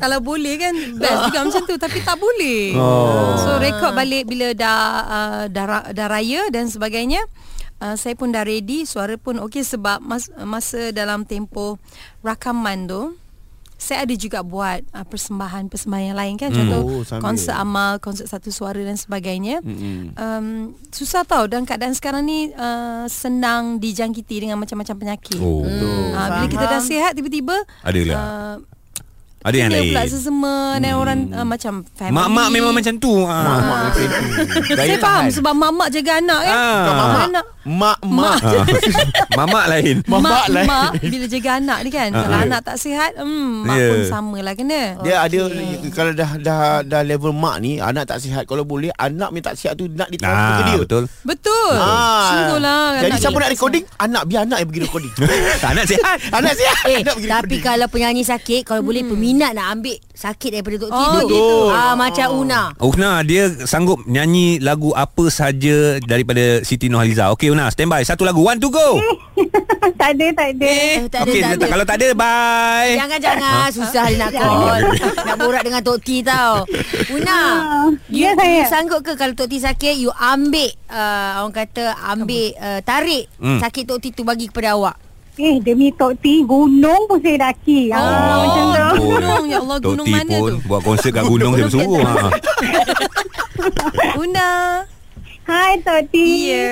kalau 0.00 0.18
boleh 0.22 0.54
kan 0.56 0.74
best 0.96 1.20
juga 1.28 1.38
macam 1.44 1.62
tu 1.66 1.74
tapi 1.76 1.98
tak 2.00 2.16
boleh. 2.16 2.72
Oh. 2.78 3.36
So 3.36 3.50
rekod 3.66 3.92
balik 3.92 4.24
bila 4.30 4.54
dah 4.54 4.78
uh, 5.06 5.42
dah, 5.50 5.90
dah 5.90 6.06
raya 6.06 6.46
dan 6.54 6.70
sebagainya. 6.70 7.22
Uh, 7.76 7.92
saya 7.92 8.16
pun 8.16 8.32
dah 8.32 8.40
ready, 8.40 8.88
suara 8.88 9.20
pun 9.20 9.36
okey 9.36 9.60
sebab 9.60 10.00
mas, 10.00 10.32
masa 10.40 10.96
dalam 10.96 11.28
tempoh 11.28 11.76
rakaman 12.24 12.88
tu 12.88 13.12
saya 13.76 14.08
ada 14.08 14.14
juga 14.16 14.40
buat 14.40 14.80
uh, 14.96 15.04
persembahan-persembahan 15.04 16.04
yang 16.08 16.16
lain 16.16 16.34
kan 16.40 16.48
contoh 16.48 16.80
Oh, 16.80 17.04
sambil. 17.04 17.28
konsert 17.28 17.56
amal, 17.60 18.00
konsert 18.00 18.32
satu 18.32 18.48
suara 18.48 18.80
dan 18.80 18.96
sebagainya. 18.96 19.60
Mm-mm. 19.60 20.16
Um, 20.16 20.72
susah 20.88 21.28
tau 21.28 21.44
dan 21.44 21.68
keadaan 21.68 21.92
sekarang 21.92 22.24
ni 22.24 22.48
uh, 22.56 23.04
senang 23.12 23.76
dijangkiti 23.76 24.48
dengan 24.48 24.56
macam-macam 24.56 24.96
penyakit. 24.96 25.36
Oh 25.44 25.60
Uh, 26.16 26.28
bila 26.32 26.46
kita 26.48 26.64
dah 26.64 26.80
sihat 26.80 27.12
tiba-tiba 27.12 27.52
Adalah 27.84 28.16
uh, 28.16 28.56
Ada 29.46 29.56
yang 29.56 29.70
Dia 29.70 29.78
lain. 29.78 29.90
pula 29.94 30.02
sesama 30.10 30.54
Dan 30.76 30.92
orang 30.98 31.18
uh, 31.30 31.46
macam 31.46 31.72
family 31.94 32.14
Mak-mak 32.18 32.48
memang 32.50 32.72
macam 32.74 32.94
tu. 32.98 33.14
Ah. 33.22 33.42
Mak 33.46 33.58
macam 33.62 33.90
tu. 33.94 34.04
Saya 34.74 34.96
faham 34.98 35.24
tahan. 35.24 35.30
Sebab 35.30 35.52
mak-mak 35.54 35.88
jaga 35.94 36.12
anak 36.18 36.40
kan 36.42 36.56
Ah. 36.56 36.82
Mak 36.90 37.24
anak 37.30 37.46
Mak 37.66 37.98
mak. 38.00 38.38
Mamak 39.38 39.64
lain. 39.66 39.96
Mamak 40.06 40.22
mak, 40.22 40.46
lah. 40.48 40.64
mak 40.64 40.90
bila 41.02 41.26
jaga 41.26 41.50
anak 41.56 41.78
ni 41.82 41.90
kan 41.90 42.08
Kalau 42.08 42.30
Ah. 42.32 42.46
anak 42.46 42.60
tak 42.62 42.76
sihat 42.76 43.10
hmm, 43.16 43.66
Mak 43.66 43.74
Ya. 43.74 43.88
pun 43.88 44.00
sama 44.06 44.38
lah 44.38 44.54
kena 44.54 45.02
Dia 45.02 45.14
ada 45.20 45.40
kalau 45.90 46.12
dah 46.12 46.30
dah 46.38 46.60
dah 46.80 47.02
level 47.02 47.34
mak 47.34 47.58
ni 47.58 47.76
anak 47.76 48.06
tak 48.06 48.18
sihat 48.18 48.46
kalau 48.46 48.62
boleh 48.62 48.94
anak 48.94 49.28
ni 49.28 49.40
tak 49.40 49.54
sihat 49.54 49.74
tu 49.74 49.88
nak 49.88 50.06
ditransfer 50.06 50.46
ke 50.48 50.54
Ah, 50.54 50.64
dia. 50.64 50.76
betul. 50.78 51.04
Betul 51.20 51.74
Ah. 51.74 52.26
Sungguhlah 52.28 52.82
Jadi 52.96 53.06
anak 53.08 53.18
siapa 53.18 53.36
nak 53.36 53.50
recording? 53.50 53.84
Anak 53.96 54.22
biar 54.24 54.40
anak 54.42 54.58
yang 54.58 54.68
pergi 54.68 54.82
recording. 54.82 55.12
tak 55.62 55.70
nak 55.72 55.84
sihat. 55.84 56.16
anak 56.30 56.52
sihat. 56.54 56.76
Eh, 56.84 57.00
anak 57.02 57.14
tapi 57.16 57.26
recording. 57.26 57.60
kalau 57.60 57.86
penyanyi 57.88 58.22
sakit, 58.22 58.62
kalau 58.62 58.80
boleh 58.80 59.02
peminat 59.02 59.52
nak 59.52 59.74
ambil 59.74 59.98
sakit 60.16 60.50
daripada 60.50 60.76
Tok 60.78 60.90
T 60.90 60.96
Oh, 60.96 61.12
tu. 61.14 61.28
gitu. 61.28 61.44
Ah, 61.68 61.92
macam 61.92 62.28
Una. 62.34 62.72
Una 62.78 63.20
dia 63.20 63.46
sanggup 63.62 64.00
nyanyi 64.02 64.58
lagu 64.58 64.90
apa 64.90 65.28
saja 65.28 66.00
daripada 66.00 66.40
Siti 66.62 66.88
Nurhaliza. 66.88 67.28
Okey 67.30 67.48
Una, 67.48 67.68
standby. 67.68 68.00
Satu 68.00 68.24
lagu. 68.24 68.40
One 68.40 68.56
to 68.56 68.68
go. 68.68 68.96
tak 70.00 70.16
ada, 70.16 70.26
tak 70.32 70.48
ada. 70.52 70.66
Eh, 70.66 71.04
tak 71.06 71.20
ada, 71.20 71.30
Okey, 71.30 71.40
tak 71.40 71.52
ada. 71.54 71.64
kalau 71.68 71.84
tak 71.84 71.96
ada 71.96 72.08
bye. 72.12 72.92
Jangan-jangan 72.96 73.68
Susah 73.68 74.04
dia 74.06 74.16
nak 74.18 74.30
call 74.32 74.80
Nak 75.26 75.36
borak 75.36 75.62
dengan 75.62 75.82
Tok 75.82 75.98
T 76.00 76.08
tau 76.22 76.64
Una 77.10 77.36
Ah, 77.36 77.86
You, 78.08 78.24
ya, 78.24 78.30
saya. 78.32 78.50
you 78.54 78.64
sanggup 78.64 79.00
ke 79.02 79.12
Kalau 79.12 79.34
Tok 79.34 79.46
T 79.46 79.58
sakit 79.58 79.94
You 79.96 80.08
ambil 80.10 80.72
uh, 80.88 81.42
Orang 81.42 81.52
kata 81.52 81.92
Ambil 82.06 82.54
uh, 82.54 82.80
Tarik 82.80 83.28
Hmm. 83.36 83.60
Sakit 83.60 83.84
Tok 83.84 83.98
T 83.98 84.10
tu 84.10 84.22
Bagi 84.22 84.48
kepada 84.48 84.72
awak 84.72 84.96
Eh, 85.36 85.60
demi 85.60 85.92
Tok 85.92 86.16
T, 86.16 86.40
gunung 86.42 87.04
pun 87.04 87.20
saya 87.20 87.36
daki. 87.46 87.92
Ah, 87.92 88.40
macam 88.40 88.64
tu. 88.66 88.80
Oh, 88.80 88.94
gunung. 89.12 89.44
Ya 89.44 89.58
Allah, 89.60 89.76
Tok 89.76 89.92
gunung 89.92 90.06
T 90.06 90.10
mana 90.10 90.32
pun 90.32 90.48
tu? 90.48 90.56
buat 90.64 90.80
konsert 90.80 91.12
kat 91.12 91.24
gunung 91.26 91.52
saya 91.52 91.64
bersuruh. 91.66 92.00
Ha. 92.00 92.28
Una 94.22 94.48
Hai, 95.44 95.72
Tok 95.78 96.00
T. 96.08 96.14
Ya 96.48 96.64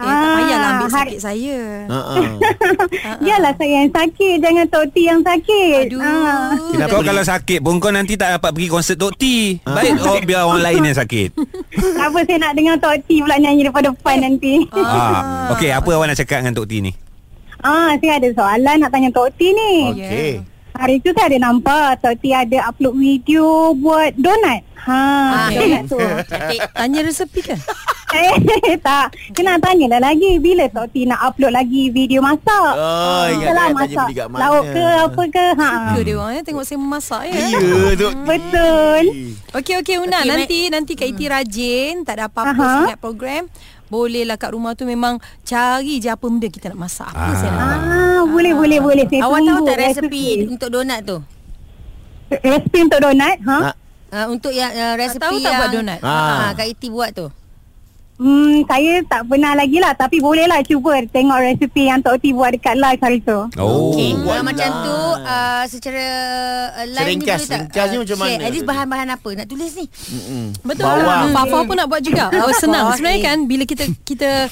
Eh, 0.00 0.02
tak 0.02 0.16
Ah, 0.16 0.32
payahlah 0.32 0.70
ambil 0.72 0.88
hai. 0.88 0.96
sakit 0.96 1.18
saya 1.20 1.58
Ha 1.84 1.98
ah. 2.16 2.32
Yalah 3.28 3.52
saya 3.52 3.74
yang 3.78 3.90
sakit, 3.90 4.36
jangan 4.40 4.66
Tok 4.66 4.86
T 4.88 4.96
yang 5.04 5.20
sakit. 5.20 5.82
Aduh 5.86 6.00
Ah. 6.00 6.56
Kenapa? 6.72 6.90
Kau 6.90 7.02
kalau 7.04 7.22
sakit 7.22 7.58
pun 7.60 7.76
kau 7.78 7.92
nanti 7.92 8.16
tak 8.16 8.34
dapat 8.34 8.50
pergi 8.50 8.68
konsert 8.68 8.96
Tok 8.96 9.14
T. 9.14 9.24
Baik 9.62 10.00
oh, 10.00 10.18
biar 10.20 10.42
orang 10.42 10.64
lain 10.64 10.90
yang 10.90 10.98
sakit. 10.98 11.36
Tak 11.70 12.06
apa, 12.08 12.18
saya 12.24 12.38
nak 12.40 12.52
dengar 12.56 12.76
Tok 12.76 12.96
T 13.04 13.20
pula 13.20 13.36
nyanyi 13.36 13.62
depan 13.62 13.82
depan 13.86 14.16
nanti. 14.18 14.66
Ah. 14.72 15.52
Okey, 15.52 15.70
apa 15.70 15.86
awak 15.86 16.06
nak 16.08 16.18
cakap 16.18 16.42
dengan 16.42 16.56
Tok 16.56 16.66
T 16.66 16.80
ni? 16.80 16.92
Ah, 17.60 17.92
saya 17.94 18.16
ada 18.16 18.28
soalan 18.30 18.76
nak 18.78 18.90
tanya 18.90 19.08
Tok 19.10 19.28
T 19.32 19.40
ni. 19.46 19.72
Okey. 19.90 20.32
Hari 20.72 20.96
tu 20.98 21.12
saya 21.12 21.28
ada 21.28 21.38
nampak 21.42 22.00
Tok 22.00 22.16
T 22.16 22.30
ada 22.30 22.58
upload 22.64 22.96
video 22.96 23.44
buat 23.74 24.16
donat. 24.16 24.64
Ha, 24.80 25.00
Ah, 25.28 25.48
donat 25.50 25.82
tu. 25.86 26.00
Cantik 26.30 26.60
Tanya 26.70 27.00
resepi 27.02 27.40
ke? 27.42 27.52
eh, 28.10 28.32
tak. 28.80 29.12
Kena 29.30 29.54
tanya 29.56 29.92
dah 29.92 30.02
lagi 30.02 30.40
bila 30.40 30.64
Tok 30.66 30.88
T 30.88 31.04
nak 31.04 31.20
upload 31.22 31.52
lagi 31.52 31.88
video 31.88 32.18
masak. 32.18 32.72
Oh, 32.72 33.24
ingat 33.28 33.44
Yalah, 33.46 33.66
kan 33.66 33.72
tanya 33.74 33.76
masak 33.76 34.00
beli 34.02 34.14
kat 34.16 34.26
mana. 34.26 34.40
lauk 34.40 34.64
ke 34.66 34.84
apa 34.98 35.22
ke. 35.28 35.46
Ha. 35.52 35.68
Ke 35.68 35.98
dia 36.00 36.14
orang 36.16 36.32
ya 36.32 36.42
Tengok 36.42 36.64
saya 36.64 36.78
memasak 36.78 37.22
ya 37.22 37.32
Ya, 37.36 37.58
Tok 37.94 38.12
T. 38.14 38.24
Betul. 38.24 39.04
Okey 39.52 39.74
okey 39.76 39.96
Una 39.98 40.18
Okey, 40.18 40.30
nanti 40.32 40.58
nanti 40.70 40.92
Kak 40.94 41.08
Iti 41.08 41.24
rajin 41.26 41.94
tak 42.02 42.16
ada 42.16 42.24
apa-apa 42.26 42.56
sangat 42.56 42.96
program. 42.96 43.52
Bolehlah 43.90 44.38
kat 44.38 44.54
rumah 44.54 44.72
tu 44.72 44.86
memang 44.86 45.18
cari 45.42 45.98
je 45.98 46.06
apa 46.06 46.22
benda 46.22 46.46
kita 46.46 46.70
nak 46.70 46.86
masak. 46.86 47.10
Apa 47.10 47.20
Ah. 47.20 47.34
saya 47.34 47.50
nak 47.50 47.58
masak. 47.60 47.82
Ah, 47.84 48.22
boleh 48.24 48.52
boleh 48.54 48.78
boleh. 48.78 49.04
Saya 49.04 49.20
Awak 49.20 49.40
tahu 49.42 49.58
tak 49.66 49.76
resepi 49.76 50.24
Untuk 50.46 50.70
donat 50.70 51.00
tu 51.02 51.16
Resepi 52.30 52.78
untuk 52.80 53.00
donat, 53.02 53.36
ha? 53.42 53.58
Ha? 53.58 53.70
uh, 54.14 54.26
Untuk 54.30 54.54
yang 54.54 54.70
uh, 54.70 54.94
resepi 54.94 55.18
tahu 55.18 55.36
tak 55.36 55.50
yang 55.50 55.58
buat 55.58 55.70
donat? 55.74 55.98
Ah. 56.00 56.54
Kak 56.54 56.70
Iti 56.70 56.86
buat 56.86 57.10
tu 57.10 57.26
Hmm, 58.20 58.60
saya 58.68 59.00
tak 59.08 59.32
pernah 59.32 59.56
lagi 59.56 59.80
lah 59.80 59.96
Tapi 59.96 60.20
bolehlah 60.20 60.60
cuba 60.60 61.00
tengok 61.08 61.40
resepi 61.40 61.88
yang 61.88 62.04
Tok 62.04 62.20
T 62.20 62.36
buat 62.36 62.52
dekat 62.52 62.76
live 62.76 63.00
hari 63.00 63.18
tu 63.24 63.48
Oh. 63.56 63.96
Okey, 63.96 64.12
buat 64.20 64.44
kalau 64.44 64.44
macam 64.44 64.68
live. 64.68 64.84
tu 64.84 64.96
uh, 65.24 65.64
secara 65.64 66.04
uh, 66.76 66.84
live 66.84 67.06
Seringkas, 67.08 67.16
ni 67.16 67.24
boleh 67.24 67.40
tak? 67.40 67.48
seringkasnya 67.48 67.98
macam 68.04 68.16
share. 68.16 68.28
mana 68.28 68.44
At 68.44 68.50
least 68.52 68.66
bahan-bahan 68.68 69.08
apa 69.16 69.28
nak 69.40 69.46
tulis 69.48 69.70
ni? 69.72 69.86
Mm-mm. 69.88 70.44
Betul. 70.60 70.84
Bawang. 70.84 71.24
Hmm. 71.24 71.34
Fafa 71.34 71.58
pun 71.64 71.76
nak 71.80 71.88
buat 71.88 72.02
juga. 72.04 72.24
Oh 72.40 72.52
senang. 72.56 72.92
Sebenarnya 72.96 73.20
kan 73.20 73.38
bila 73.44 73.64
kita 73.68 73.84
kita 74.04 74.48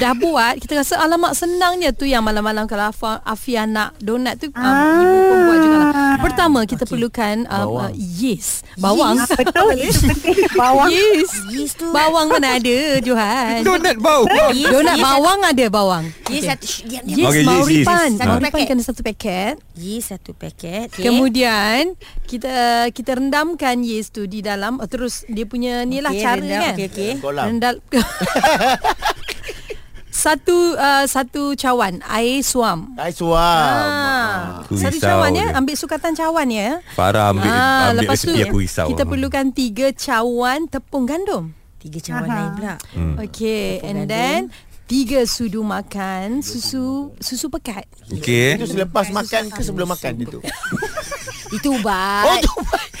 dah 0.00 0.12
buat, 0.16 0.56
kita 0.56 0.80
rasa 0.80 1.00
alamak 1.00 1.36
senangnya 1.36 1.92
tu 1.92 2.08
yang 2.08 2.24
malam-malam 2.24 2.64
kalau 2.64 2.88
Afia, 2.88 3.20
Afia 3.24 3.62
nak 3.68 3.92
donat 4.00 4.40
tu 4.40 4.48
ah. 4.56 5.04
ibu 5.04 5.16
pun 5.20 5.38
buat 5.44 5.58
juga 5.60 5.76
lah. 5.76 5.88
Pertama 6.20 6.58
kita 6.64 6.84
okay. 6.84 6.92
perlukan 6.96 7.36
uh, 7.48 7.68
uh, 7.68 7.92
yeast. 7.92 8.64
Bawang. 8.80 9.20
Betul, 9.24 9.76
Bawang 10.60 10.90
Yeast. 10.92 11.80
Bawang 11.92 12.28
mana 12.32 12.56
ada 12.56 12.76
Johan. 13.06 13.62
Donat 13.62 13.96
bau. 13.96 14.26
Yeast, 14.50 14.66
Donat 14.68 14.96
yeast 14.96 15.06
bawang 15.06 15.40
ada 15.40 15.64
bawang. 15.68 16.04
Yeast 16.26 16.46
satu 16.46 16.64
shh, 16.64 16.78
diam 16.82 17.02
diam. 17.02 17.16
Yes, 17.16 17.22
Okey, 17.22 17.30
okay, 17.30 17.38
yes, 17.38 17.46
yes. 17.46 17.48
Mauripan. 17.48 18.08
Satu 18.12 18.36
paket. 18.42 18.66
kena 18.66 18.82
satu 18.82 19.00
paket. 19.00 19.54
Yeast 19.74 20.08
satu 20.10 20.30
paket. 20.32 20.86
Okay. 20.90 21.04
Kemudian 21.04 21.94
kita 22.24 22.54
kita 22.90 23.10
rendamkan 23.14 23.80
yeast 23.80 24.12
tu 24.12 24.24
di 24.24 24.40
dalam 24.40 24.76
oh, 24.76 24.86
terus 24.86 25.22
dia 25.26 25.44
punya 25.44 25.82
ni 25.82 25.98
lah 25.98 26.10
Okey, 26.10 26.20
cara 26.20 26.36
rendam. 26.36 26.60
kan. 26.60 26.74
Okey, 26.74 26.86
okey. 26.88 27.12
Kolam. 27.20 27.44
Rendal 27.48 27.74
satu 30.16 30.56
uh, 30.74 31.04
satu 31.04 31.52
cawan 31.54 32.00
air 32.08 32.40
suam. 32.40 32.96
Ai 32.96 33.12
suam. 33.12 33.36
Ah, 33.36 34.64
Aku 34.64 34.74
satu 34.74 34.96
cawan 34.96 35.30
dia. 35.30 35.44
ya, 35.44 35.54
ambil 35.54 35.76
sukatan 35.76 36.16
cawan 36.16 36.48
ya. 36.48 36.80
Farah 36.96 37.30
ambil, 37.30 37.44
Ah, 37.44 37.92
ambil 37.92 38.08
lepas 38.08 38.24
tu 38.24 38.32
aku 38.32 38.58
risau. 38.58 38.88
kita 38.88 39.04
perlukan 39.04 39.52
tiga 39.52 39.92
cawan 39.92 40.66
tepung 40.66 41.04
gandum. 41.04 41.52
Tiga 41.76 41.98
cawan 42.02 42.22
Aha. 42.22 42.32
lain 42.32 42.50
pula. 42.52 42.74
Hmm. 42.92 43.14
Okey, 43.20 43.62
Tepung 43.76 43.86
and 43.86 43.98
gandum. 43.98 44.08
then 44.08 44.40
tiga 44.86 45.20
sudu 45.24 45.60
makan 45.60 46.40
susu 46.40 47.10
susu 47.18 47.46
pekat. 47.48 47.84
Okey. 48.08 48.54
Itu 48.54 48.66
selepas 48.68 49.10
makan 49.10 49.50
ke 49.50 49.60
sebelum 49.60 49.88
makan 49.88 50.12
itu? 50.20 50.38
Itu 51.48 51.78
ubat. 51.78 52.26
Oh, 52.26 52.38
tu. 52.42 52.54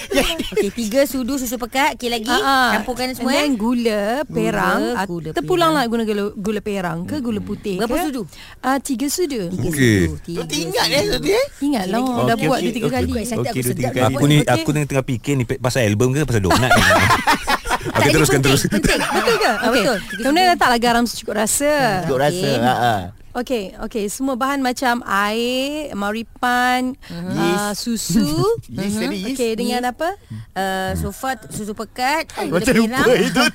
Okey, 0.54 0.70
tiga 0.72 1.02
sudu 1.02 1.34
susu 1.34 1.58
pekat. 1.58 1.94
Okey 1.94 2.06
lagi. 2.08 2.30
Ah. 2.30 2.78
Campurkan 2.78 3.10
semua. 3.10 3.26
And 3.28 3.34
then 3.34 3.50
eh. 3.50 3.54
gula 3.56 4.02
perang 4.22 4.80
Gula, 4.84 4.94
ah, 4.94 5.04
gula 5.04 5.30
Terpulanglah 5.30 5.82
perang. 5.82 5.90
guna 5.90 6.02
gula, 6.04 6.22
gula 6.32 6.60
perang 6.60 6.98
ke 7.02 7.16
gula 7.18 7.40
putih 7.40 7.76
Berapa 7.76 7.90
ke 7.92 8.02
sudu? 8.06 8.22
Ah, 8.60 8.78
Tiga 8.78 9.06
sudu 9.06 9.50
Tiga 9.50 9.66
Okey. 9.66 9.98
sudu. 10.06 10.14
Tiga 10.22 10.40
Tu 10.46 10.56
ingat 10.62 10.86
eh 10.88 11.02
tadi 11.10 11.30
eh? 11.32 11.46
Ingat 11.60 11.84
lah 11.90 11.98
Okey, 11.98 12.22
Dah 12.22 12.34
okey, 12.34 12.46
buat 12.46 12.58
okey, 12.58 12.62
dia 12.62 12.72
tiga 12.72 12.86
okey. 12.86 12.96
kali 12.96 13.10
excited, 13.18 13.42
Okey, 13.42 13.50
aku 13.50 13.66
dua, 13.66 13.74
tiga 13.74 13.90
kali. 13.90 14.14
Aku 14.14 14.24
ni 14.24 14.36
aku 14.42 14.68
tengah, 14.70 14.86
tengah 14.86 15.04
fikir 15.04 15.32
ni 15.34 15.44
pasal 15.46 15.82
album 15.84 16.08
ke 16.12 16.22
pasal 16.22 16.42
donat 16.42 16.70
ni. 16.70 16.82
Tak, 17.86 17.98
Okey 18.02 18.08
ini 18.08 18.14
teruskan 18.18 18.40
penting, 18.42 18.52
terus. 18.52 18.62
Penting. 18.66 19.00
Betul 19.16 19.34
ke? 19.38 19.46
Ah, 19.46 19.68
Okey. 19.70 19.82
Betul. 19.82 19.98
Kemudian 20.22 20.46
letaklah 20.54 20.80
garam 20.82 21.04
secukup 21.06 21.34
rasa 21.38 21.72
Ikut 22.06 22.18
rasa. 22.18 22.50
Ha 22.58 22.74
ah. 22.74 23.02
Okey, 23.36 23.76
okey. 23.84 24.08
Semua 24.08 24.32
bahan 24.32 24.64
macam 24.64 25.04
air, 25.04 25.92
mauripan, 25.92 26.96
uh, 27.12 27.76
susu. 27.76 28.24
Yeast 28.72 28.96
tadi, 28.96 29.16
yeast. 29.20 29.36
Okey, 29.36 29.50
dengan 29.60 29.92
apa? 29.92 30.16
Uh, 30.56 30.96
sofa 30.96 31.36
susu 31.52 31.76
pekat 31.76 32.32
gula 32.48 32.64
Macam 32.64 32.74
lupa 32.80 33.04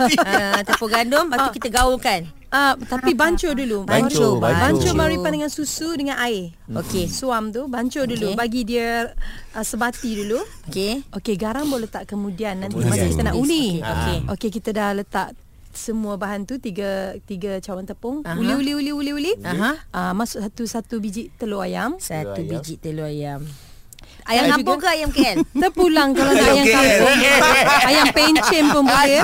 Ti. 0.05 0.15
uh, 0.21 0.61
tepung 0.61 0.91
gandum 0.93 1.25
lepas 1.25 1.49
tu 1.49 1.57
kita 1.57 1.73
gaulkan 1.73 2.29
Ah, 2.51 2.75
tapi 2.75 3.15
bancur 3.15 3.55
dulu. 3.55 3.87
Bancur, 3.87 4.35
Bancur, 4.35 4.83
bancur. 4.83 4.93
mauripan 4.93 5.31
dengan 5.31 5.47
susu 5.47 5.95
dengan 5.95 6.19
air. 6.19 6.51
Okey. 6.67 7.07
Suam 7.07 7.47
tu 7.47 7.65
bancur 7.65 8.03
dulu. 8.03 8.35
Okey. 8.35 8.37
Bagi 8.37 8.61
dia 8.67 9.07
uh, 9.51 9.63
sebati 9.63 10.19
dulu. 10.19 10.43
okey 10.67 11.07
Okey, 11.15 11.35
garam 11.35 11.63
boleh 11.63 11.87
letak 11.87 12.03
kemudian 12.05 12.59
nanti 12.59 12.75
Kemudian. 12.75 12.91
masa 12.91 13.07
kita 13.07 13.23
nak 13.23 13.35
uli. 13.35 13.79
Okey, 13.79 13.87
okey. 13.87 14.17
Okey, 14.35 14.49
kita 14.51 14.69
dah 14.69 14.91
letak 14.91 15.31
semua 15.71 16.19
bahan 16.19 16.43
tu 16.43 16.59
tiga 16.59 17.15
tiga 17.23 17.63
cawan 17.63 17.87
tepung. 17.87 18.27
Aha. 18.27 18.35
Uli 18.35 18.51
uli 18.51 18.71
uli 18.75 18.91
uli 18.91 19.11
uli. 19.15 19.31
Aha. 19.39 19.79
Ah, 19.89 20.11
masuk 20.11 20.43
satu 20.43 20.67
satu 20.67 20.95
biji 20.99 21.31
telur 21.39 21.63
ayam. 21.63 21.95
satu 21.97 22.35
ayam. 22.35 22.51
biji 22.51 22.75
telur 22.75 23.07
ayam 23.07 23.47
ayam 24.23 24.45
kampung 24.51 24.77
ke 24.77 24.87
ayam 24.87 25.09
KL 25.09 25.37
Terpulang 25.61 26.09
kalau 26.11 26.31
nak 26.31 26.43
ayam 26.43 26.61
Ayam 26.61 26.75
kampung. 26.75 27.15
ayam 27.89 28.05
pencen 28.11 28.63
pun 28.67 28.83
boleh. 28.83 29.21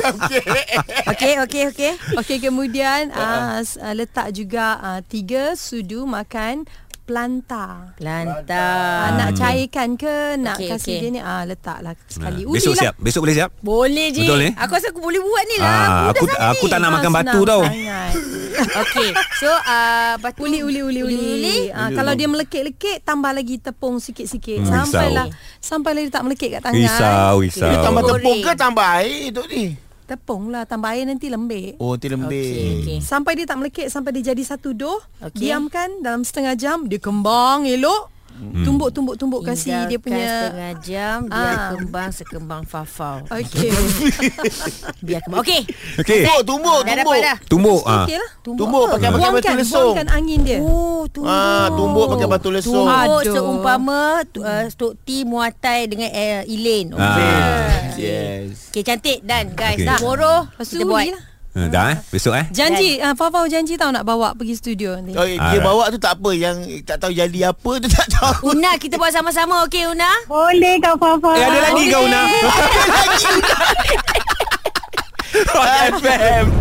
okey 1.07 1.33
okey 1.43 1.63
okey. 1.69 1.91
Okey 2.15 2.37
kemudian 2.39 3.09
uh, 3.11 3.59
letak 3.91 4.31
juga 4.31 4.77
uh, 4.77 4.99
tiga 5.01 5.53
sudu 5.53 6.03
makan 6.03 6.65
planta. 7.07 7.95
Lantar 7.97 8.99
Ah, 8.99 9.09
nak 9.15 9.29
cairkan 9.33 9.95
ke 9.95 10.15
nak 10.35 10.57
Okey, 10.57 10.67
kasih 10.69 10.91
okey. 10.91 10.99
dia 10.99 11.09
ni 11.09 11.19
ah 11.19 11.41
letaklah 11.41 11.95
sekali. 12.05 12.43
Ha, 12.43 12.49
besok 12.49 12.71
Ulilah. 12.71 12.83
siap. 12.83 12.93
Besok 12.99 13.21
boleh 13.23 13.35
siap? 13.35 13.49
Boleh 13.57 14.07
je 14.09 14.21
Betul, 14.21 14.39
eh? 14.43 14.51
Aku 14.53 14.71
rasa 14.73 14.87
aku 14.89 14.99
boleh 14.99 15.17
buat 15.19 15.43
ni 15.45 15.57
lah 15.57 15.71
Ah, 15.71 16.03
aku 16.09 16.25
aku 16.27 16.65
ni. 16.65 16.69
tak 16.69 16.77
nak 16.77 16.89
Ah, 16.89 16.93
makan 16.93 17.11
batu 17.13 17.25
senang 17.33 17.47
tau. 17.47 17.61
Okey 18.83 19.09
So 19.35 19.47
uh, 19.47 20.11
lepas 20.15 20.31
tu 20.31 20.41
Uli 20.43 20.59
uli 20.59 20.79
uli 20.81 20.99
uli. 21.01 21.15
uli. 21.15 21.57
Ah, 21.69 21.89
kalau 21.89 22.11
dia 22.11 22.27
melekit-lekit 22.27 23.01
tambah 23.01 23.31
lagi 23.31 23.55
tepung 23.57 23.97
sikit-sikit 23.97 24.59
Hmm, 24.59 24.69
sampailah 24.83 25.25
risau. 25.25 25.59
sampailah 25.61 26.01
dia 26.01 26.11
tak 26.11 26.23
melekit 26.23 26.49
kat 26.51 26.61
tangan. 26.61 26.75
Risau, 26.75 27.35
Dia 27.37 27.45
risau. 27.45 27.81
tambah 27.81 28.01
Goreng. 28.03 28.19
tepung 28.19 28.39
ke 28.41 28.51
tambah 28.53 28.85
air 28.97 29.31
tu 29.31 29.43
ni? 29.47 29.65
Tepung 30.07 30.47
lah 30.47 30.63
tambah 30.63 30.87
air 30.87 31.03
nanti 31.03 31.27
lembik. 31.27 31.75
Oh, 31.83 31.99
ti 31.99 32.07
lembik. 32.07 32.31
Okey, 32.31 32.67
okey. 32.79 32.97
Sampai 33.03 33.35
dia 33.35 33.43
tak 33.43 33.59
melekit 33.59 33.91
Sampai 33.91 34.15
dia 34.15 34.31
jadi 34.31 34.39
satu 34.39 34.71
doh 34.71 35.03
Okey. 35.19 35.51
Diamkan 35.51 35.99
dalam 35.99 36.23
setengah 36.23 36.55
jam 36.55 36.87
Dia 36.87 36.97
kembang 36.97 37.67
elok 37.67 38.16
hmm. 38.37 38.61
Tumbuk 38.61 38.89
tumbuk 38.89 39.15
tumbuk 39.15 39.41
kasi 39.41 39.69
dia 39.69 39.97
punya 39.97 40.23
setengah 40.23 40.71
jam 40.79 41.17
Biar 41.25 41.41
Ah. 41.49 41.69
kembang 41.71 42.09
sekembang 42.09 42.63
fafau 42.63 43.25
Okey. 43.27 43.73
Biar 45.05 45.19
kembang 45.21 45.41
Okey 45.41 45.61
Okey. 45.97 46.19
Tumbuk, 46.23 46.41
tumbuk, 46.45 46.79
Dah 46.83 46.95
tumbuk. 46.95 47.15
dah 47.19 47.37
Tumbuk 47.43 47.81
ah. 47.83 48.03
Okey 48.03 48.17
lah. 48.17 48.31
Tumbuk 48.39 48.83
pakai 48.89 49.09
pakai 49.09 49.29
batu 49.31 49.51
lesung. 49.53 49.91
buangkan 49.91 50.09
angin 50.09 50.39
dia. 50.41 50.59
Oh 50.59 51.03
tumbuk 51.07 51.27
Ah, 51.27 51.67
tumbuk 51.69 52.05
pakai 52.09 52.27
batu 52.27 52.49
lesung. 52.49 52.85
Tumbuk 52.85 53.19
Aduh. 53.19 53.33
seumpama 53.33 54.01
tu, 54.27 54.39
uh, 54.41 54.65
Stok 54.67 54.93
tea 55.01 55.23
muatai 55.23 55.85
dengan 55.85 56.09
uh, 56.09 56.41
Elaine 56.45 56.89
Ah. 56.93 57.03
Ah. 57.03 57.97
Yes. 57.97 58.69
Okay 58.69 58.83
cantik 58.83 59.19
Dan 59.21 59.51
guys 59.51 59.75
Okey. 59.75 59.85
okay. 59.85 59.97
Tomorrow 59.97 60.37
Lepas 60.47 60.65
tu 60.65 60.75
Kita 60.75 60.85
buat 60.85 61.03
lah. 61.09 61.23
Ha, 61.57 61.73
dah 61.73 61.85
eh? 61.89 61.97
Besok 62.13 62.37
eh? 62.37 62.45
Janji, 62.53 63.01
uh, 63.01 63.17
Fafau 63.17 63.49
janji 63.49 63.73
tahu 63.81 63.89
nak 63.89 64.05
bawa 64.05 64.37
pergi 64.37 64.53
studio 64.53 64.93
nanti. 64.93 65.17
Oh, 65.17 65.25
dia 65.25 65.41
Alright. 65.41 65.65
bawa 65.65 65.89
tu 65.89 65.97
tak 65.97 66.21
apa. 66.21 66.29
Yang 66.37 66.85
tak 66.85 67.01
tahu 67.01 67.09
jadi 67.17 67.49
apa 67.49 67.71
tu 67.81 67.87
tak 67.89 68.07
tahu. 68.13 68.33
Una 68.53 68.77
kita 68.77 69.01
buat 69.01 69.09
sama-sama 69.09 69.65
Okey 69.65 69.89
Una? 69.89 70.11
Boleh 70.29 70.77
Kak 70.77 71.01
Fafa. 71.01 71.33
Eh 71.33 71.41
ada 71.49 71.59
lagi 71.73 71.83
kau 71.89 72.05
nak 72.05 72.25
Hot 75.49 75.97
FM 75.97 76.56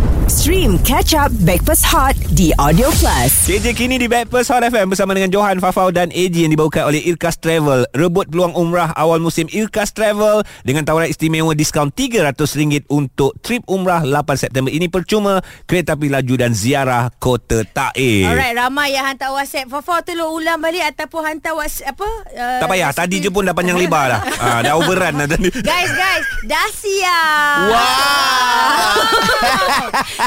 Stream 0.47 0.79
Catch 0.87 1.19
Up 1.19 1.35
Backpass 1.43 1.83
Hot 1.91 2.15
di 2.31 2.55
Audio 2.55 2.87
Plus. 3.03 3.51
KJ 3.51 3.75
kini 3.75 3.99
di 3.99 4.07
Backpast 4.07 4.55
Hot 4.55 4.63
FM 4.63 4.95
bersama 4.95 5.11
dengan 5.11 5.27
Johan, 5.35 5.59
Fafau 5.59 5.91
dan 5.91 6.15
AG 6.15 6.39
yang 6.39 6.55
dibawakan 6.55 6.87
oleh 6.87 7.03
Irkas 7.03 7.35
Travel. 7.43 7.83
Rebut 7.91 8.31
peluang 8.31 8.55
umrah 8.55 8.95
awal 8.95 9.19
musim 9.19 9.51
Irkas 9.51 9.91
Travel 9.91 10.47
dengan 10.63 10.87
tawaran 10.87 11.11
istimewa 11.11 11.51
diskaun 11.51 11.91
RM300 11.91 12.87
untuk 12.95 13.35
trip 13.43 13.67
umrah 13.67 14.07
8 14.07 14.23
September 14.39 14.71
ini 14.71 14.87
percuma, 14.87 15.43
kereta 15.67 15.99
api 15.99 16.15
laju 16.15 16.35
dan 16.39 16.55
ziarah 16.55 17.11
kota 17.19 17.67
Taif. 17.67 18.31
Alright 18.31 18.55
ramai 18.55 18.95
yang 18.95 19.03
hantar 19.03 19.35
WhatsApp 19.35 19.67
Fafa 19.67 20.07
tolong 20.07 20.31
ulang 20.31 20.63
balik 20.63 20.87
Ataupun 20.95 21.27
hantar 21.27 21.59
WhatsApp 21.59 21.99
Apa 21.99 22.07
uh, 22.39 22.63
Tak 22.63 22.71
payah, 22.71 22.95
tadi 22.95 23.19
je 23.19 23.35
pun 23.35 23.43
dah 23.43 23.51
panjang 23.51 23.75
lebar 23.75 24.15
dah. 24.15 24.23
Ha, 24.23 24.47
dah 24.71 24.79
overrun 24.79 25.27
dah 25.27 25.27
tadi. 25.27 25.51
Guys 25.59 25.91
guys 25.91 26.23
Dah 26.47 26.71
siap 26.71 27.67
Wow 27.67 28.87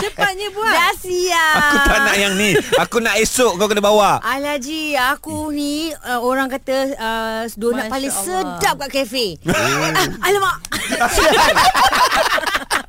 Cepatnya 0.10 0.48
buat. 0.50 0.72
Dah 0.72 0.94
siap 0.96 1.56
Aku 1.60 1.78
tak 1.80 1.98
nak 2.02 2.16
yang 2.16 2.34
ni. 2.34 2.50
Aku 2.76 2.98
nak 3.00 3.16
esok 3.16 3.56
kau 3.56 3.66
kena 3.66 3.80
bawa. 3.80 4.20
Alaji, 4.20 4.94
aku 4.94 5.50
ni 5.50 5.90
uh, 5.94 6.20
orang 6.20 6.48
kata 6.48 6.76
uh, 6.94 7.42
donat 7.54 7.86
Masya 7.86 7.92
paling 7.92 8.12
Allah. 8.12 8.26
sedap 8.26 8.76
kat 8.80 8.90
kafe. 8.92 9.26
ah, 9.46 10.06
alamak. 10.28 10.56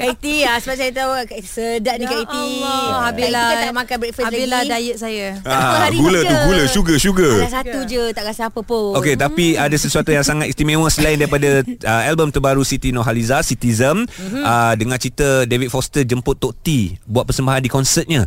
Kak 0.00 0.08
Iti 0.10 0.36
ah, 0.42 0.56
sebab 0.56 0.74
saya 0.74 0.90
tahu 0.90 1.10
Iti 1.28 1.44
sedap 1.44 1.94
ni 1.94 2.04
Ya 2.04 2.08
Kak 2.08 2.20
Iti. 2.24 2.40
Allah, 2.56 2.80
Kak 2.80 3.02
habislah. 3.04 3.44
Iti 3.44 3.52
kan 3.52 3.60
tak 3.60 3.76
makan 3.76 3.96
breakfast 3.98 4.24
Habislah 4.24 4.60
lagi. 4.62 4.70
diet 4.72 4.96
saya. 4.96 5.26
Satu 5.36 5.76
hari 5.76 5.92
Ah, 5.92 6.00
gula 6.00 6.18
je. 6.18 6.24
tu, 6.24 6.36
gula, 6.42 6.62
sugar, 6.66 6.96
sugar. 6.96 7.34
Alah 7.38 7.52
satu 7.52 7.78
je, 7.84 8.02
tak 8.10 8.24
rasa 8.24 8.42
apa 8.48 8.60
pun. 8.60 8.96
Okey, 8.96 9.14
tapi 9.14 9.46
ada 9.54 9.76
sesuatu 9.76 10.08
yang 10.08 10.24
sangat 10.24 10.48
istimewa 10.48 10.88
selain 10.88 11.14
daripada 11.14 11.60
uh, 11.62 12.02
album 12.08 12.28
terbaru 12.28 12.64
Siti 12.64 12.90
Nurhaliza, 12.90 13.44
Citizen, 13.44 14.08
mm-hmm. 14.08 14.40
uh, 14.40 14.72
dengan 14.74 14.96
cerita 14.96 15.44
David 15.44 15.68
Foster 15.68 16.00
jemput 16.02 16.40
Tok 16.40 16.56
T 16.56 16.96
buat 17.04 17.28
persembahan 17.28 17.60
di 17.60 17.68
konsertnya. 17.68 18.24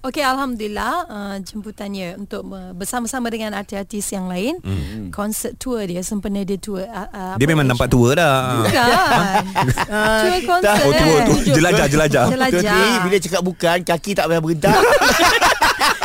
Okey, 0.00 0.24
alhamdulillah 0.24 0.94
uh, 1.12 1.36
jemputannya 1.44 2.16
untuk 2.16 2.48
uh, 2.56 2.72
bersama-sama 2.72 3.28
dengan 3.28 3.52
artis-artis 3.52 4.16
yang 4.16 4.32
lain. 4.32 4.56
Mm. 4.64 5.12
Konsert 5.12 5.60
tour 5.60 5.84
dia 5.84 6.00
sempena 6.00 6.40
dia 6.40 6.56
tour. 6.56 6.80
Uh, 6.80 7.08
uh, 7.12 7.34
Dia 7.36 7.44
memang 7.44 7.68
nampak 7.68 7.92
tua 7.92 8.16
dah. 8.16 8.64
Bukan. 8.64 9.44
tour 10.24 10.38
konsert. 10.48 10.88
Oh, 10.88 10.92
tua, 10.96 11.04
kan? 11.04 11.24
tua. 11.28 11.40
Jelajah, 11.52 11.86
jelajah. 11.92 12.26
Jelajah. 12.32 12.96
Bila 13.04 13.16
cakap 13.20 13.42
bukan 13.44 13.78
Kaki 13.84 14.16
tak 14.16 14.24
payah 14.32 14.40
berhentak 14.40 14.80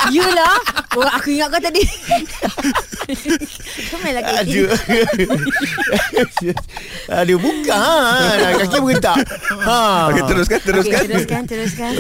Yelah. 0.10 0.58
Oh, 0.96 1.04
aku 1.04 1.34
ingat 1.34 1.50
kau 1.50 1.60
tadi. 1.60 1.82
Kau 3.90 3.98
main 4.02 4.16
lagi. 4.18 4.34
Aduh 4.34 4.70
Aduh 7.06 7.38
bukan 7.38 8.58
Kaki 8.66 8.78
berhentak 8.82 9.18
ha. 9.62 10.10
Okey, 10.10 10.22
teruskan, 10.26 10.60
teruskan. 10.64 11.02
teruskan, 11.06 11.42
teruskan. 11.46 11.92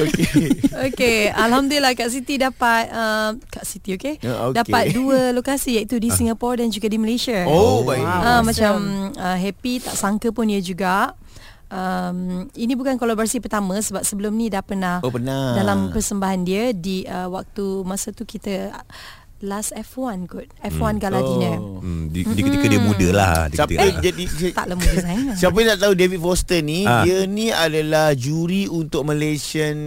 Okey, 0.89 1.29
alhamdulillah 1.29 1.93
Kak 1.93 2.09
Siti 2.09 2.41
dapat 2.41 2.89
uh, 2.89 3.37
Kak 3.51 3.65
Siti 3.67 3.93
okey. 3.95 4.17
Ya, 4.23 4.49
okey. 4.49 4.55
Dapat 4.57 4.83
dua 4.95 5.19
lokasi 5.29 5.77
iaitu 5.77 6.01
di 6.01 6.09
Singapura 6.09 6.63
dan 6.63 6.73
juga 6.73 6.89
di 6.89 6.97
Malaysia. 6.97 7.45
Oh, 7.45 7.85
baik 7.85 8.01
Ah, 8.01 8.41
awesome. 8.41 8.45
macam 8.47 8.73
uh, 9.13 9.37
happy 9.37 9.83
tak 9.83 9.93
sangka 9.93 10.29
pun 10.33 10.49
dia 10.49 10.61
juga. 10.61 11.13
Um, 11.65 12.45
ini 12.53 12.73
bukan 12.73 12.93
kolaborasi 12.93 13.41
pertama 13.41 13.81
sebab 13.81 14.05
sebelum 14.05 14.31
ni 14.31 14.47
dah 14.47 14.61
pernah 14.61 15.01
Oh, 15.01 15.09
pernah. 15.09 15.57
dalam 15.57 15.89
persembahan 15.89 16.41
dia 16.41 16.69
di 16.71 17.01
uh, 17.03 17.25
waktu 17.27 17.81
masa 17.81 18.13
tu 18.13 18.21
kita 18.21 18.69
last 19.43 19.75
F1 19.75 20.31
kot. 20.31 20.47
F1 20.63 20.95
Gala 21.01 21.19
Dinner. 21.19 21.55
Oh. 21.59 21.83
Hmm, 21.83 22.07
di, 22.07 22.23
di 22.23 22.41
ketika 22.41 22.65
dia 22.71 22.79
muda 22.79 23.07
lah. 23.11 23.35
Di 23.51 23.55
Siapa 23.59 23.71
ketika, 23.75 23.99
jadi 23.99 24.23
Tak 24.55 24.65
lama 24.71 24.79
muda 24.79 24.97
sangat. 25.03 25.35
Siapa 25.35 25.55
yang 25.59 25.69
tak 25.75 25.79
tahu 25.83 25.93
David 25.97 26.19
Foster 26.23 26.59
ni 26.63 26.79
Ah. 26.85 27.01
Dia 27.03 27.17
ni 27.25 27.49
adalah 27.49 28.13
juri 28.13 28.69
untuk 28.69 29.03
Malaysian 29.03 29.77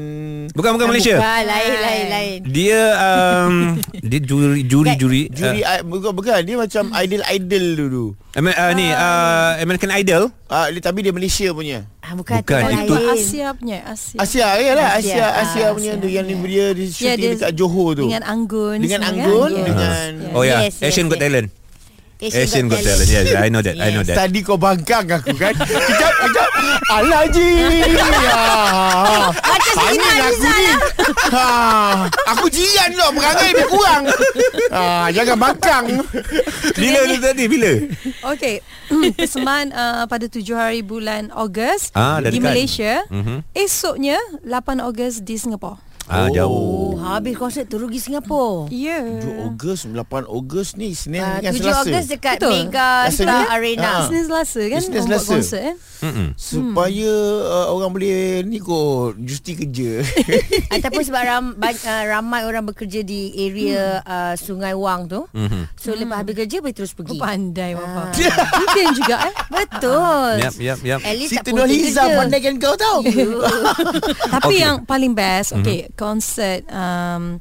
Bukan, 0.52 0.70
bukan 0.76 0.87
Malaysia. 0.90 1.16
Bukan, 1.16 1.42
lain, 1.46 1.72
lain, 1.78 2.04
lain. 2.11 2.38
Dia 2.48 2.80
um, 2.98 3.54
dia 4.11 4.20
juri 4.20 4.61
juri 4.66 4.92
juri, 4.98 5.22
Juri 5.30 5.61
uh, 5.62 5.80
bukan, 5.84 6.11
bukan 6.12 6.40
Dia 6.42 6.56
macam 6.58 6.82
idol-idol 6.92 7.64
dulu 7.76 8.04
uh, 8.37 8.40
uh, 8.40 8.70
ni 8.76 8.87
uh, 8.90 9.58
American 9.62 9.90
Idol. 9.94 10.28
uh, 10.50 10.66
dia, 10.68 10.80
Tapi 10.82 10.98
dia 11.06 11.12
Malaysia 11.14 11.48
punya 11.54 11.87
Ah, 12.08 12.16
bukan, 12.16 12.40
Bukan, 12.40 12.60
itu- 12.88 12.96
lain. 12.96 13.12
Asia 13.12 13.46
punya 13.52 13.78
Asia. 13.84 14.16
Asia 14.16 14.48
ya 14.56 14.72
lah 14.72 14.88
Asia. 14.96 15.12
Asia 15.12 15.26
Asia, 15.44 15.64
Ah, 15.68 15.72
punya 15.76 15.92
Asia. 15.92 16.00
tu 16.00 16.06
Yang 16.08 16.24
ni 16.24 16.34
dia, 16.40 16.64
dia 16.72 16.80
Ya, 16.80 16.88
shooting 16.88 17.20
dia 17.20 17.30
dekat 17.36 17.52
Johor 17.52 17.90
tu 17.92 18.04
Dengan 18.08 18.22
Anggun 18.24 18.76
Dengan 18.80 19.00
semua 19.04 19.12
Anggun 19.28 19.50
kan? 19.52 19.64
Dengan 19.68 20.10
Oh 20.32 20.40
ya, 20.40 20.56
Yes, 20.64 20.80
yes, 20.80 20.88
Asian 20.88 21.06
Got 21.06 21.20
yes. 21.20 21.24
Talent. 21.28 21.48
Asian, 22.18 22.42
Asian 22.42 22.64
Got 22.66 22.83
Talent. 22.83 23.07
Yes, 23.07 23.31
I 23.31 23.46
know 23.46 23.62
that. 23.62 23.78
I 23.78 23.94
know 23.94 24.02
that. 24.02 24.16
Tadi 24.18 24.42
kau 24.42 24.59
bangkang 24.59 25.07
aku 25.07 25.31
kan 25.35 25.54
Kejap 25.54 26.12
kejap 26.18 26.50
Alah 26.90 27.31
Ji 27.31 27.46
ya. 28.18 28.42
Hanya 29.78 30.11
aku 30.26 30.42
ni 30.42 30.66
ha. 31.31 31.46
Aku 32.35 32.46
jiran 32.50 32.90
tau 32.92 33.11
Perangai 33.14 33.50
dia 33.52 33.66
kurang 33.66 34.02
ha, 34.68 34.83
Jangan 35.09 35.37
bangkang 35.38 35.85
Bila 36.74 36.98
tu 37.07 37.16
tadi 37.18 37.44
bila? 37.46 37.70
Okey, 38.28 38.57
persembahan 39.14 39.66
uh, 39.78 40.04
pada 40.04 40.26
7 40.26 40.42
hari 40.52 40.81
bulan 40.83 41.31
Ogos 41.33 41.90
Ah, 41.92 42.18
di 42.18 42.35
dekat. 42.35 42.44
Malaysia. 42.44 42.92
Mhm. 43.09 43.46
Esoknya 43.52 44.18
8 44.42 44.83
Ogos 44.83 45.22
di 45.22 45.35
Singapura. 45.35 45.78
Ah 46.08 46.24
Oh. 46.24 46.28
jauh. 46.30 46.90
Habis 46.98 47.34
konsert 47.34 47.66
tu 47.66 47.76
rugi 47.76 47.96
Singapura. 47.98 48.66
Ya. 48.68 49.00
Oh. 49.00 49.20
7 49.20 49.44
Ogos 49.46 49.80
8 49.84 50.24
Ogos 50.26 50.68
ni 50.74 50.92
Senin 50.92 51.20
Uh, 51.20 51.38
dengan 51.38 51.52
7 51.52 51.60
Selasa 51.60 51.80
Ogos 51.86 52.06
dekat 52.06 52.36
Betul. 52.38 52.52
Mega 52.58 52.88
Selasa 53.06 53.12
Star 53.14 53.38
ni? 53.38 53.46
Arena. 53.50 53.84
Ah. 53.86 54.04
Senin 54.04 54.24
Selasa 54.24 54.60
kan 54.64 54.80
Senin 54.80 55.02
Selasa. 55.02 55.30
konsert 55.30 55.62
kan. 55.62 55.76
Mm-mm. 55.98 56.28
Supaya 56.32 57.12
uh, 57.42 57.66
orang 57.68 57.90
boleh 57.90 58.16
ni 58.42 58.56
kot 58.56 59.18
Justi 59.18 59.52
kerja 59.52 59.98
Ataupun 60.74 61.02
sebab 61.02 61.18
ram, 61.20 61.44
ba, 61.54 61.74
uh, 61.90 62.04
ramai 62.08 62.44
orang 62.44 62.62
bekerja 62.64 63.02
di 63.02 63.18
area 63.36 63.98
uh, 64.00 64.34
Sungai 64.34 64.72
Wang 64.72 65.06
tu. 65.06 65.26
Mhm. 65.28 65.74
So 65.74 65.92
lepas 65.92 66.22
habis 66.22 66.34
kerja 66.36 66.58
boleh 66.58 66.72
terus 66.72 66.92
pergi. 66.92 67.12
Oh, 67.12 67.20
pandai 67.20 67.74
Ah. 67.74 67.80
Wafat. 68.08 68.14
Mungkin 68.54 68.86
juga 68.94 69.16
eh. 69.22 69.34
Betul. 69.50 70.30
Yap, 70.40 70.54
yap, 70.56 70.78
yap. 70.82 71.00
At 71.00 71.14
least 71.14 71.32
tak 71.32 71.42
Siti 71.42 71.50
putus 71.50 71.58
Nurhaliza 71.58 72.00
kerja. 72.00 72.16
pandaikan 72.16 72.54
kau 72.56 72.74
tau 72.74 72.98
Tapi 74.30 74.46
Okay. 74.48 74.58
yang 74.60 74.76
paling 74.82 75.12
best 75.12 75.50
okay 75.52 75.90
konsert 75.98 76.64
um, 76.70 77.40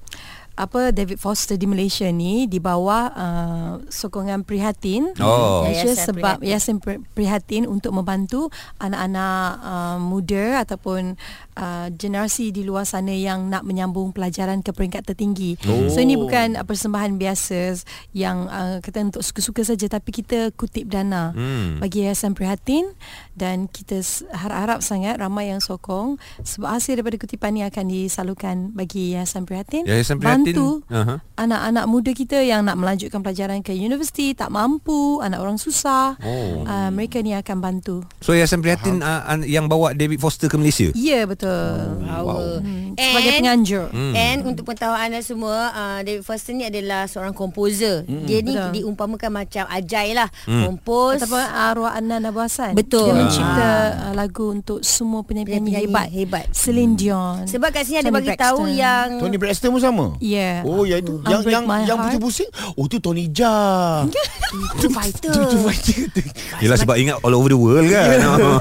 apa 0.58 0.90
David 0.90 1.16
Foster 1.16 1.54
di 1.54 1.64
Malaysia 1.64 2.10
ni 2.10 2.44
di 2.44 2.58
bawah 2.58 3.04
uh, 3.10 3.72
sokongan 3.86 4.42
prihatin 4.42 5.14
Oh. 5.18 5.62
Malaysia 5.62 5.88
Yayasan 5.88 6.06
sebab 6.08 6.36
Prihatin. 6.36 6.48
Yayasan 6.50 6.76
Pri- 6.78 7.02
Prihatin 7.14 7.64
untuk 7.64 7.94
membantu 7.94 8.50
anak-anak 8.78 9.38
uh, 9.60 9.98
muda 9.98 10.46
ataupun 10.60 11.14
uh, 11.54 11.88
generasi 11.92 12.50
di 12.50 12.62
luar 12.62 12.84
sana 12.84 13.12
yang 13.12 13.48
nak 13.48 13.62
menyambung 13.62 14.10
pelajaran 14.10 14.60
ke 14.60 14.72
peringkat 14.72 15.06
tertinggi. 15.06 15.62
Oh. 15.64 15.88
So 15.88 16.00
ini 16.00 16.16
bukan 16.16 16.56
uh, 16.56 16.64
persembahan 16.64 17.16
biasa 17.16 17.78
yang 18.12 18.48
uh, 18.48 18.80
kata 18.80 19.06
untuk 19.06 19.22
suka-suka 19.22 19.62
saja 19.64 19.86
tapi 19.88 20.10
kita 20.12 20.50
kutip 20.52 20.88
dana 20.88 21.30
Hmm. 21.30 21.78
bagi 21.78 22.02
Yayasan 22.02 22.34
Prihatin 22.34 22.98
dan 23.34 23.68
kita 23.68 24.00
harap-harap 24.32 24.80
sangat 24.80 25.18
ramai 25.18 25.50
yang 25.50 25.60
sokong 25.60 26.16
sebab 26.42 26.72
hasil 26.72 26.96
daripada 26.96 27.18
kutipan 27.18 27.52
ini 27.52 27.64
akan 27.64 27.86
disalurkan 27.86 28.56
bagi 28.72 29.14
Yayasan 29.14 29.44
Prihatin 29.44 29.84
Yayasan 29.84 30.18
Prihatin, 30.18 30.47
bantu 30.50 30.70
aha. 30.88 31.16
anak-anak 31.36 31.86
muda 31.86 32.12
kita 32.12 32.38
yang 32.40 32.62
nak 32.62 32.76
melanjutkan 32.76 33.20
pelajaran 33.20 33.60
ke 33.60 33.72
universiti 33.72 34.32
tak 34.32 34.48
mampu 34.48 35.20
anak 35.20 35.40
orang 35.40 35.56
susah 35.56 36.16
Oh. 36.20 36.64
uh, 36.64 36.90
mereka 36.90 37.20
ni 37.20 37.32
akan 37.32 37.58
bantu 37.58 37.96
So 38.20 38.32
Yayasan 38.32 38.60
Prihatin 38.60 39.00
uh, 39.00 39.26
an- 39.26 39.44
yang 39.44 39.66
bawa 39.66 39.92
David 39.92 40.18
Foster 40.18 40.46
ke 40.46 40.56
Malaysia. 40.56 40.90
ya 40.94 41.24
betul 41.24 42.00
Power. 42.00 42.60
hmm. 42.60 42.94
And- 42.94 42.96
sebagai 42.98 43.32
penganjur 43.38 43.86
Hmm. 43.88 44.14
And 44.14 44.40
untuk 44.46 44.64
pengetahuan 44.66 45.00
anda 45.06 45.20
semua 45.20 45.58
uh, 45.70 46.00
David 46.02 46.22
Foster 46.22 46.52
ni 46.52 46.64
adalah 46.64 47.06
seorang 47.06 47.32
komposer 47.32 48.04
Hmm. 48.04 48.24
Dia 48.24 48.40
ni 48.40 48.52
Betul. 48.52 48.72
diumpamakan 48.74 49.32
macam 49.34 49.66
Ajai 49.66 50.12
lah 50.12 50.28
Kompos 50.46 51.20
ataupun 51.20 51.40
arwah 51.42 51.92
Anna 51.94 52.20
Nabasan 52.20 52.74
Betul. 52.74 53.08
dia 53.08 53.16
mencipta 53.16 53.70
uh, 54.02 54.14
lagu 54.14 54.52
untuk 54.52 54.80
semua 54.82 55.22
penyanyi-penyanyi 55.22 55.66
Penyanyi 55.68 55.88
hebat 55.88 56.08
hebat. 56.10 56.46
Celine 56.52 56.94
Dion 56.94 57.44
Sebab 57.44 57.70
kat 57.70 57.84
sini 57.84 57.98
ada 57.98 58.08
Toni 58.08 58.18
bagi 58.18 58.32
tahu 58.34 58.60
yang 58.70 59.08
Tony 59.18 59.36
Braxton 59.36 59.70
pun 59.70 59.82
sama 59.82 60.06
Ya 60.18 60.26
Yeah. 60.28 60.37
Oh 60.64 60.84
ya 60.84 60.98
itu 61.00 61.20
yang 61.26 61.42
Unbreak 61.42 61.54
yang 61.54 61.64
My 61.66 61.82
yang 61.84 61.98
Heart. 62.00 62.18
pusing-pusing. 62.20 62.50
Oh 62.76 62.86
tu 62.86 62.98
Tony 62.98 63.30
Jaa. 63.30 64.06
Itu 64.80 64.88
fighter. 64.90 65.34
Tu 65.34 65.58
fighter. 65.60 66.08
Yelah 66.64 66.78
sebab 66.80 66.96
ingat 66.96 67.20
all 67.22 67.36
over 67.36 67.52
the 67.52 67.60
world 67.60 67.88
kan 67.92 68.18
oh. 68.24 68.60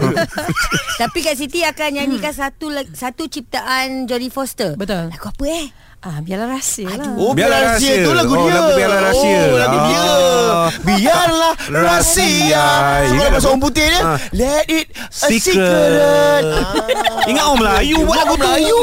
Tapi 1.01 1.19
Kak 1.23 1.37
Siti 1.39 1.63
akan 1.63 2.01
nyanyikan 2.01 2.35
satu 2.35 2.73
satu 2.91 3.29
ciptaan 3.31 4.11
Jodie 4.11 4.33
Foster. 4.33 4.75
Betul. 4.75 5.13
Lagu 5.13 5.27
apa 5.31 5.45
eh? 5.47 5.67
Ah, 5.99 6.23
biarlah 6.23 6.55
rahsia 6.55 6.87
lah. 6.87 7.19
Oh 7.19 7.35
Biarlah 7.35 7.75
rahsia 7.75 7.99
Rahsia. 7.99 8.07
tu 8.07 8.11
lagu 8.15 8.33
Oh, 8.33 8.47
dia. 8.47 8.55
lagu 8.55 8.71
Biarlah 8.79 9.01
Rahsia. 9.11 9.39
Oh 9.43 9.57
lagu 9.59 9.79
dia. 9.83 10.03
Ah. 10.07 10.69
Biarlah 10.81 11.53
rahsia. 11.67 12.67
Sebab 13.03 13.11
Ingat 13.11 13.27
bahasa 13.27 13.43
apa? 13.43 13.51
orang 13.51 13.61
putih 13.61 13.87
dia. 13.87 14.01
Ah. 14.01 14.17
Let 14.31 14.65
it 14.69 14.87
a 14.95 15.05
Secret. 15.11 15.57
secret. 15.59 16.43
Ingat 17.31 17.43
orang 17.43 17.59
Melayu 17.59 17.97
buat 18.03 18.17
lagu. 18.23 18.35
Melayu. 18.39 18.79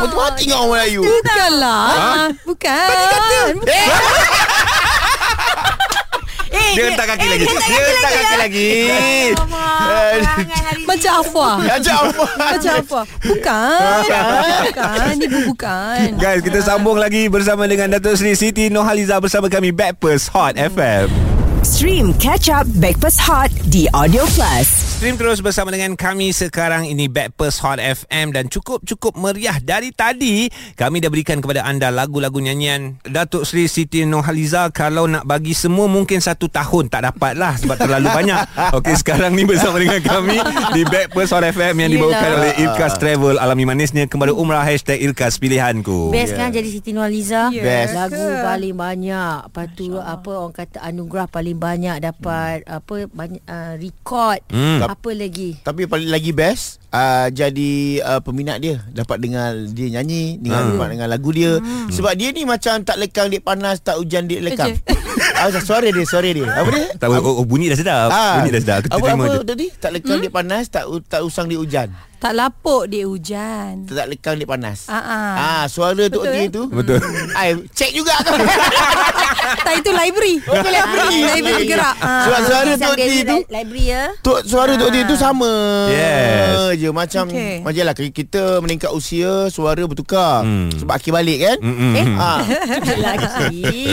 Betul 0.00 0.20
hati 0.24 0.42
dengan 0.42 0.58
orang 0.58 0.70
Melayu. 0.72 1.00
Bukanlah. 1.04 1.84
Ha? 1.84 2.24
Bukan. 2.48 2.88
Bukan. 2.88 3.52
Eh, 3.68 3.86
Dia 6.74 6.84
hentak 6.90 7.06
kaki 7.14 7.26
lagi 7.30 7.44
Dia 7.46 7.80
hentak 7.86 8.12
kaki 8.12 8.36
lagi 8.36 8.68
ni. 8.84 9.14
Macam 10.84 11.12
Afwa. 11.22 11.50
Macam 11.62 11.94
apa? 12.06 12.24
Macam 12.38 12.72
apa? 12.82 13.00
Bukan. 13.22 14.00
Bukan. 14.68 15.06
Ini 15.14 15.26
bukan. 15.48 16.06
Guys 16.18 16.40
kita 16.42 16.60
sambung 16.62 16.98
lagi 16.98 17.26
Bersama 17.30 17.64
dengan 17.70 17.94
Datuk 17.94 18.18
Seri 18.18 18.34
Siti 18.34 18.68
Nohaliza 18.70 19.18
Bersama 19.18 19.46
kami 19.46 19.70
Backpers 19.70 20.30
Hot 20.34 20.58
FM 20.58 21.33
Stream 21.74 22.14
Catch 22.22 22.54
Up 22.54 22.70
Backpass 22.78 23.18
Hot 23.26 23.50
di 23.66 23.90
Audio 23.90 24.22
Plus. 24.30 24.94
Stream 24.94 25.18
terus 25.18 25.42
bersama 25.42 25.74
dengan 25.74 25.98
kami 25.98 26.30
sekarang. 26.30 26.86
Ini 26.86 27.10
Backpers 27.10 27.58
Hot 27.66 27.82
FM 27.82 28.30
dan 28.30 28.46
cukup-cukup 28.46 29.18
meriah 29.18 29.58
dari 29.58 29.90
tadi. 29.90 30.46
Kami 30.78 31.02
dah 31.02 31.10
berikan 31.10 31.42
kepada 31.42 31.66
anda 31.66 31.90
lagu-lagu 31.90 32.38
nyanyian 32.38 33.02
Datuk 33.02 33.42
Seri 33.42 33.66
Siti 33.66 34.06
Nohaliza. 34.06 34.70
Kalau 34.70 35.10
nak 35.10 35.26
bagi 35.26 35.50
semua 35.50 35.90
mungkin 35.90 36.22
satu 36.22 36.46
tahun 36.46 36.94
tak 36.94 37.10
dapat 37.10 37.34
lah 37.34 37.58
sebab 37.58 37.74
terlalu 37.74 38.06
banyak. 38.06 38.38
Okey 38.78 38.94
sekarang 38.94 39.34
ni 39.34 39.42
bersama 39.42 39.82
dengan 39.82 39.98
kami 39.98 40.38
di 40.78 40.86
Backpers 40.86 41.34
Hot 41.34 41.42
FM 41.42 41.74
yang 41.74 41.90
dibawakan 41.90 42.22
Yelah. 42.22 42.38
oleh 42.38 42.52
Irkas 42.62 42.94
Travel. 43.02 43.34
Alami 43.42 43.66
manisnya 43.66 44.06
kembali 44.06 44.30
umrah 44.30 44.62
hashtag 44.62 45.02
Irkas 45.02 45.42
pilihanku. 45.42 46.14
Best 46.14 46.38
kan 46.38 46.54
jadi 46.54 46.70
Siti 46.70 46.94
Nurhaliza 46.94 47.50
Best. 47.50 47.98
Lagu 47.98 48.22
paling 48.46 48.78
banyak. 48.78 49.50
Lepas 49.50 49.66
tu 49.74 49.98
apa 49.98 50.30
orang 50.38 50.54
kata 50.54 50.78
anugerah 50.78 51.26
paling 51.26 51.63
banyak 51.64 51.96
dapat 51.98 52.60
apa 52.68 53.08
banyak 53.08 53.40
uh, 53.44 53.74
record 53.74 54.36
Hmm. 54.52 54.84
apa 54.84 55.10
lagi 55.10 55.56
Tapi 55.58 55.88
paling 55.88 56.12
lagi 56.12 56.30
best 56.30 56.84
uh, 56.92 57.26
Jadi 57.28 57.98
uh, 57.98 58.20
peminat 58.20 58.60
dia 58.60 58.84
Dapat 58.86 59.16
dengar 59.18 59.48
dia 59.72 59.88
nyanyi 59.90 60.36
Dengar 60.36 60.60
Hmm. 60.60 60.76
hmm. 60.76 60.90
dengan 60.92 61.08
lagu 61.08 61.30
dia 61.30 61.56
hmm. 61.56 61.88
Sebab 61.88 62.12
dia 62.12 62.28
ni 62.30 62.44
macam 62.44 62.78
Tak 62.80 62.96
lekang 62.96 63.28
dia 63.28 63.40
panas 63.40 63.80
Tak 63.80 63.96
hujan 63.96 64.28
dia 64.28 64.38
lekang 64.38 64.76
ah, 65.40 65.48
Suara 65.58 65.88
dia 65.88 66.04
Suara 66.04 66.28
dia 66.28 66.44
Apa 66.44 66.68
dia? 66.68 66.86
Tak, 66.94 67.08
oh, 67.08 67.40
oh, 67.40 67.46
bunyi 67.46 67.72
dah 67.72 67.78
sedap 67.78 68.08
Ah. 68.08 68.38
Bunyi 68.38 68.50
dah 68.52 68.60
sedap 68.60 68.78
Kita 68.84 68.94
apa, 68.94 69.06
terima 69.06 69.24
apa 69.24 69.32
je 69.32 69.38
tadi? 69.42 69.66
Tak 69.72 69.90
lekang 69.90 70.16
hmm? 70.18 70.24
dia 70.24 70.32
panas 70.32 70.64
Tak 70.68 70.84
tak 71.08 71.20
usang 71.24 71.48
dia 71.48 71.56
hujan 71.56 71.88
Tak 72.16 72.32
lapuk 72.32 72.86
dia 72.86 73.04
hujan. 73.04 73.84
Tak 73.84 74.06
lekang 74.06 74.34
dia 74.34 74.44
panas 74.44 74.86
Ah, 74.86 74.96
ah. 74.96 75.32
Ah, 75.36 75.64
suara 75.66 76.06
Tok 76.06 76.20
Betul, 76.20 76.32
T 76.32 76.36
eh? 76.38 76.48
tu 76.48 76.62
Betul 76.66 76.98
Ai, 77.38 77.52
cek 77.68 77.90
juga 77.92 78.16
kan 78.18 78.40
Tak 79.66 79.74
itu 79.76 79.90
library. 79.90 80.34
Oh, 80.42 80.56
tu 80.56 80.68
library. 80.68 81.18
library 81.22 81.42
bergerak. 81.60 81.94
Ah. 81.98 82.24
Suara 82.24 82.40
suara 82.42 82.70
Kisah 82.70 82.80
Tok 82.82 82.94
T 82.94 83.00
dia 83.00 83.08
di 83.10 83.20
tu 83.22 83.36
li- 83.36 83.46
Library 83.50 83.84
ya 83.86 84.02
Tok 84.20 84.38
suara 84.42 84.72
Tok 84.74 84.88
T 84.88 84.96
tu 85.04 85.14
sama 85.14 85.52
Yes. 85.86 86.48
je 86.74 86.88
macam 86.90 87.24
Okey. 87.26 87.54
macam 87.60 87.82
lah 87.82 87.94
kita 87.94 88.42
meningkat 88.58 88.90
usia 88.90 89.32
suara 89.48 89.82
bertukar 89.82 90.42
Hmm. 90.42 90.72
sebab 90.72 90.94
akhir 90.94 91.12
balik 91.12 91.38
kan 91.40 91.56
Mm-mm. 91.60 91.92
Eh? 91.94 92.06
ha. 92.20 92.32
lagi 92.96 93.92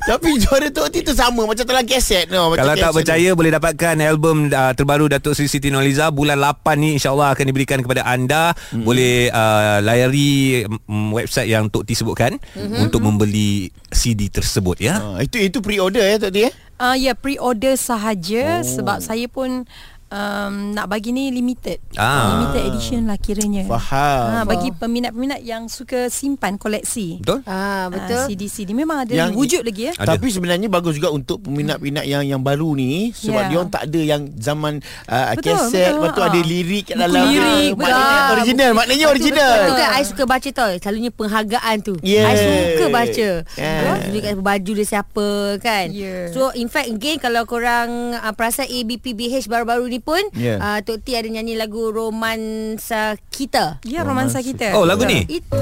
Tapi 0.00 0.28
suara 0.38 0.66
Tok 0.68 0.88
T 0.88 1.02
tu 1.02 1.12
sama 1.12 1.44
macam 1.44 1.64
telah 1.64 1.82
kaset 1.82 2.26
no, 2.28 2.48
macam 2.48 2.64
Kalau 2.64 2.74
tak 2.76 2.92
percaya 2.94 3.30
boleh 3.30 3.50
dapatkan 3.50 3.94
album 4.00 4.48
uh, 4.48 4.72
terbaru 4.72 5.08
Datuk 5.08 5.32
Seri 5.32 5.46
Siti 5.46 5.68
Nurhaliza 5.68 6.08
bulan 6.08 6.38
8 6.38 6.56
ni 6.74 6.96
insyaallah 6.96 7.30
akan 7.30 7.44
diberikan 7.48 7.80
kepada 7.80 8.04
anda. 8.04 8.52
Mm-hmm. 8.52 8.84
Boleh 8.84 9.32
uh, 9.32 9.78
layari 9.80 10.62
um, 10.68 11.16
website 11.16 11.48
yang 11.48 11.72
Tok 11.72 11.88
T 11.88 11.96
sebutkan 11.96 12.36
mm-hmm. 12.36 12.84
untuk 12.84 13.00
membeli 13.00 13.72
CD 13.88 14.28
tersebut 14.28 14.78
ya. 14.84 15.00
Ha, 15.00 15.24
itu 15.24 15.40
itu 15.40 15.58
pre-order 15.64 16.04
ya 16.04 16.16
Tok 16.20 16.32
T 16.32 16.38
eh? 16.46 16.52
Ah 16.78 16.94
ya 16.94 17.16
pre-order 17.16 17.74
sahaja 17.74 18.62
oh. 18.62 18.66
sebab 18.66 19.02
saya 19.02 19.26
pun 19.26 19.66
um, 20.10 20.72
nak 20.72 20.86
bagi 20.86 21.10
ni 21.10 21.28
limited. 21.28 21.78
Ah. 21.94 22.36
Limited 22.36 22.62
edition 22.66 23.00
lah 23.04 23.16
kiranya. 23.16 23.64
Faham. 23.66 24.24
Ha, 24.30 24.38
bagi 24.44 24.70
peminat-peminat 24.70 25.40
yang 25.40 25.66
suka 25.66 26.08
simpan 26.08 26.56
koleksi. 26.56 27.20
Betul? 27.20 27.40
ah 27.44 27.56
Ah, 27.68 27.86
betul 27.88 28.26
CD-CD 28.28 28.72
memang 28.72 29.02
ada 29.02 29.12
Yang- 29.12 29.34
wujud 29.34 29.62
lagi 29.62 29.82
ya. 29.84 29.92
Ada. 29.94 30.14
Tapi 30.14 30.26
sebenarnya 30.28 30.66
bagus 30.66 30.94
juga 30.94 31.10
untuk 31.10 31.42
peminat-peminat 31.42 32.04
yang 32.04 32.22
yang 32.22 32.40
baru 32.40 32.72
ni 32.72 33.10
sebab 33.10 33.38
Ya. 33.38 33.48
dia 33.48 33.56
orang 33.56 33.70
tak 33.70 33.82
ada 33.84 34.00
yang 34.00 34.22
zaman 34.34 34.72
uh, 35.06 35.34
Betul, 35.34 35.54
kaset 35.54 35.90
betul. 35.90 35.94
lepas 35.94 36.10
tu 36.10 36.20
Ha. 36.20 36.28
ada 36.28 36.40
lirik 36.40 36.84
kat 36.84 36.96
dalam 36.96 37.22
lirik, 37.24 37.70
maknanya 37.74 38.08
betul. 38.08 38.32
original 38.32 38.70
maknanya 38.72 39.06
original 39.06 39.52
Betul 39.58 39.76
kan 39.76 39.88
I 39.90 40.02
suka 40.02 40.22
baca 40.24 40.48
tau 40.50 40.70
Selalunya 40.74 41.10
penghargaan 41.10 41.76
tu 41.80 41.94
Yeah. 42.00 42.24
I 42.24 42.34
suka 42.34 42.86
baca 42.88 43.28
Yeah. 43.54 43.78
yeah. 43.78 43.96
Tunjukkan 44.00 44.34
baju 44.40 44.70
dia 44.74 44.86
siapa 44.86 45.28
kan 45.58 45.86
Yeah. 45.90 46.32
So 46.32 46.50
in 46.52 46.66
fact 46.66 46.88
again 46.88 47.18
Kalau 47.18 47.44
korang 47.44 47.90
uh, 48.14 48.32
Perasan 48.32 48.66
ABPBH 48.66 49.46
baru-baru 49.46 49.84
ni 49.86 49.97
pun 49.98 50.20
Yeah. 50.32 50.58
uh, 50.58 50.78
Tok 50.80 51.02
T 51.02 51.12
ada 51.12 51.26
nyanyi 51.26 51.54
lagu 51.54 51.88
Romansa 51.88 53.16
Kita 53.28 53.82
Ya 53.82 54.02
romansa 54.02 54.38
kita. 54.40 54.72
Oh 54.74 54.84
lagu 54.84 55.02
ni. 55.02 55.24
Itu 55.24 55.58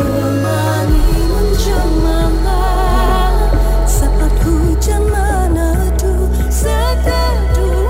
Saat 6.48 6.98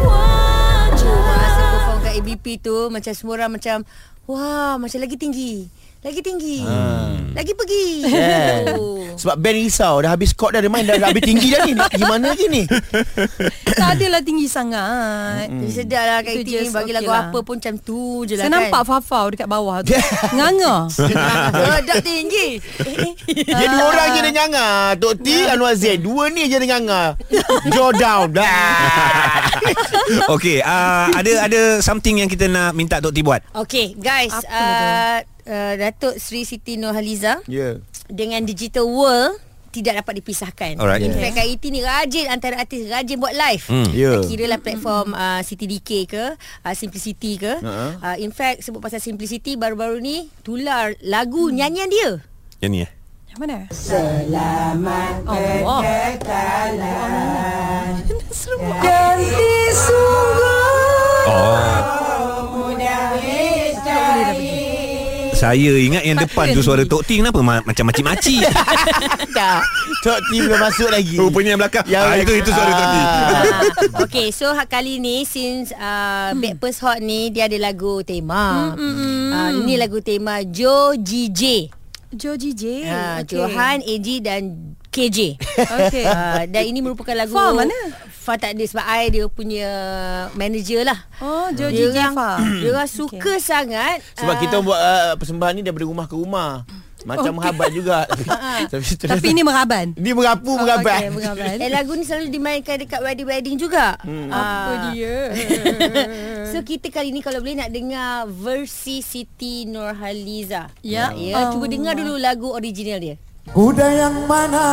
wajah 0.04 1.18
Masa 1.22 1.62
perform 1.70 1.98
kat 2.00 2.12
ABP 2.18 2.46
tu 2.59 2.76
Macam 2.88 3.12
semua 3.12 3.35
orang 3.37 3.50
macam 3.54 3.76
Wah 4.26 4.74
macam 4.74 4.98
lagi 4.98 5.14
tinggi 5.14 5.70
Lagi 6.00 6.20
tinggi 6.20 6.61
Lagi 7.32 7.52
pergi 7.52 7.85
Yeah. 8.06 8.78
oh. 8.78 9.02
Sebab 9.16 9.37
band 9.37 9.56
risau 9.56 9.98
Dah 9.98 10.12
habis 10.12 10.30
chord 10.30 10.54
dah 10.54 10.61
Dia 10.61 10.68
main 10.68 10.85
dah, 10.85 10.94
dah 10.94 11.09
habis 11.11 11.24
tinggi 11.24 11.50
dah 11.50 11.64
ni 11.64 11.72
Gimana 11.92 12.30
lagi 12.30 12.46
ni 12.46 12.62
tak 13.76 13.92
adalah 13.92 14.24
tinggi 14.24 14.48
sangat. 14.48 15.52
Tapi 15.52 15.68
sedap 15.68 16.00
lah 16.00 16.18
Kak 16.20 16.32
Itu 16.32 16.40
Iti 16.40 16.50
ni 16.50 16.59
just 16.59 16.72
Bagi 16.72 16.85
okay 16.87 16.96
lagu 16.96 17.11
lah. 17.11 17.28
apa 17.28 17.38
pun 17.40 17.54
macam 17.59 17.74
tu 17.76 18.00
je 18.24 18.32
lah 18.32 18.44
Saya 18.44 18.48
kan 18.48 18.56
nampak 18.62 18.82
Fafau 18.85 19.24
dekat 19.28 19.44
bawah 19.46 19.85
tu. 19.85 19.92
Nganga. 20.37 20.74
Sedap 20.96 21.96
tinggi 22.00 22.46
Dia 23.50 23.66
dua 23.68 23.85
orang 23.87 24.09
je 24.11 24.20
dia 24.22 24.32
nyanga 24.35 24.66
Tok 24.96 25.14
T 25.18 25.28
Anwar 25.44 25.74
Zain 25.74 26.00
Dua 26.00 26.28
ni 26.28 26.46
je 26.46 26.56
dia 26.56 26.68
nyanga 26.68 27.20
Jaw 27.68 27.90
down 27.92 28.32
Dah. 28.32 29.44
Okey, 30.30 30.62
uh, 30.62 31.12
ada 31.12 31.30
ada 31.44 31.61
something 31.80 32.24
yang 32.24 32.30
kita 32.30 32.46
nak 32.46 32.72
minta 32.72 32.96
Tok 32.96 33.11
T 33.11 33.20
buat. 33.20 33.42
Okay 33.59 33.92
guys 33.94 34.32
Apa 34.32 34.48
uh, 34.48 35.18
uh, 35.46 35.74
Datuk 35.78 36.18
Sri 36.18 36.44
Siti 36.44 36.76
Nurhaliza 36.76 37.40
Ya 37.46 37.78
Dengan 38.06 38.44
Digital 38.44 38.87
World 38.87 39.46
tidak 39.76 40.00
dapat 40.00 40.24
dipisahkan. 40.24 40.80
Alright. 40.80 41.04
In 41.04 41.12
fact 41.12 41.37
Kak 41.37 41.44
Iti 41.44 41.68
ni 41.68 41.85
rajin 41.85 42.32
antara 42.32 42.56
artis 42.56 42.88
rajin 42.88 43.20
buat 43.20 43.37
live. 43.37 43.64
Hmm. 43.68 43.92
Ya. 43.92 44.24
Kira 44.24 44.48
lah 44.48 44.56
platform 44.56 45.12
uh, 45.12 45.44
City 45.44 45.68
DK 45.68 46.09
ke, 46.09 46.24
uh, 46.64 46.72
Simplicity 46.72 47.37
ke. 47.37 47.61
Uh-huh. 47.61 47.92
Uh, 48.00 48.16
in 48.16 48.32
fact 48.32 48.64
sebut 48.64 48.80
pasal 48.80 49.04
Simplicity 49.04 49.61
baru-baru 49.61 50.00
ni 50.00 50.32
tular 50.40 50.96
lagu 51.04 51.52
nyanyian 51.52 51.92
dia. 51.92 52.24
Yang 52.64 52.70
ni 52.72 52.78
eh. 52.88 52.90
Yang 53.37 53.38
mana? 53.44 53.59
Allah. 55.28 55.85
Oh. 61.28 61.92
Saya 65.37 65.68
ingat 65.77 66.01
yang 66.01 66.16
depan 66.16 66.57
tu 66.57 66.64
suara 66.64 66.81
Tok 66.88 67.05
T 67.05 67.20
kenapa 67.20 67.44
ma- 67.44 67.61
macam 67.61 67.85
makcik-makcik. 67.92 68.40
Tak 69.37 69.61
Tok 70.01 70.18
T 70.33 70.40
belum 70.40 70.57
masuk 70.57 70.88
lagi 70.88 71.12
Rupanya 71.20 71.53
yang 71.53 71.61
belakang. 71.61 71.85
Yang 71.85 72.05
ah, 72.09 72.16
itu 72.16 72.33
itu 72.40 72.51
suara 72.57 72.72
Tok 72.72 72.88
T. 72.88 72.96
Ah. 72.96 73.05
Ah, 73.05 73.62
okay 74.01 74.33
so 74.33 74.49
ha- 74.57 74.64
kali 74.64 74.96
ni 74.96 75.29
since 75.29 75.77
uh, 75.77 76.33
hmm. 76.33 76.40
Backpast 76.40 76.81
Hot 76.81 77.05
ni 77.05 77.29
dia 77.29 77.53
ada 77.53 77.59
lagu 77.61 78.01
tema. 78.01 78.72
Hmm, 78.81 79.29
uh, 79.29 79.51
ini 79.61 79.77
lagu 79.77 80.01
tema 80.01 80.40
Joe 80.40 80.96
GJ. 80.96 81.68
Joji 82.16 82.51
J. 82.57 82.64
Uh, 82.87 83.18
Okey. 83.20 83.37
Johan, 83.37 83.77
AG 83.85 84.09
dan 84.25 84.42
KJ. 84.88 85.37
Okey. 85.59 86.05
Uh, 86.07 86.42
dan 86.49 86.62
ini 86.64 86.81
merupakan 86.81 87.12
lagu 87.12 87.37
Fah 87.37 87.53
mana? 87.53 87.77
Fah 88.26 88.34
tak 88.34 88.58
ada 88.58 88.64
sebab 88.66 88.82
I 88.82 89.06
dia 89.06 89.30
punya 89.30 89.70
manager 90.34 90.82
lah. 90.82 90.98
Oh, 91.22 91.46
Joji 91.54 91.94
Dia 91.94 92.10
orang, 92.10 92.14
dia 92.58 92.70
orang 92.74 92.90
suka 92.98 93.38
sangat. 93.38 94.02
Sebab 94.18 94.34
ah, 94.34 94.40
kita 94.42 94.56
buat 94.66 94.80
uh, 94.82 95.14
persembahan 95.14 95.54
ni 95.54 95.62
daripada 95.62 95.86
rumah 95.86 96.10
ke 96.10 96.18
rumah 96.18 96.66
Macam 97.06 97.38
menghabat 97.38 97.70
juga 97.70 98.02
Tapi, 98.74 98.82
Tapi 98.98 99.26
ini 99.30 99.46
meraban. 99.46 99.94
Ni 99.94 100.10
merapu 100.10 100.58
merabat 100.58 101.06
Okey, 101.06 101.14
meraban. 101.14 101.54
Eh 101.62 101.70
lagu 101.70 101.94
ni 101.94 102.02
selalu 102.02 102.34
dimainkan 102.34 102.82
dekat 102.82 102.98
wedding-wedding 102.98 103.62
juga. 103.62 103.94
Hmm. 104.02 104.26
Apa 104.26 104.90
dia? 104.90 105.30
so 106.50 106.66
kita 106.66 106.90
kali 106.90 107.14
ni 107.14 107.22
kalau 107.22 107.38
boleh 107.38 107.62
nak 107.62 107.70
dengar 107.70 108.26
versi 108.26 109.06
Siti 109.06 109.70
Nurhaliza. 109.70 110.74
Ya. 110.82 111.14
Ya, 111.14 111.46
Allah. 111.46 111.54
cuba 111.54 111.70
dengar 111.70 111.94
dulu 111.94 112.18
lagu 112.18 112.50
original 112.50 112.98
dia. 112.98 113.22
Kuda 113.54 113.86
yang 113.86 114.26
mana 114.26 114.66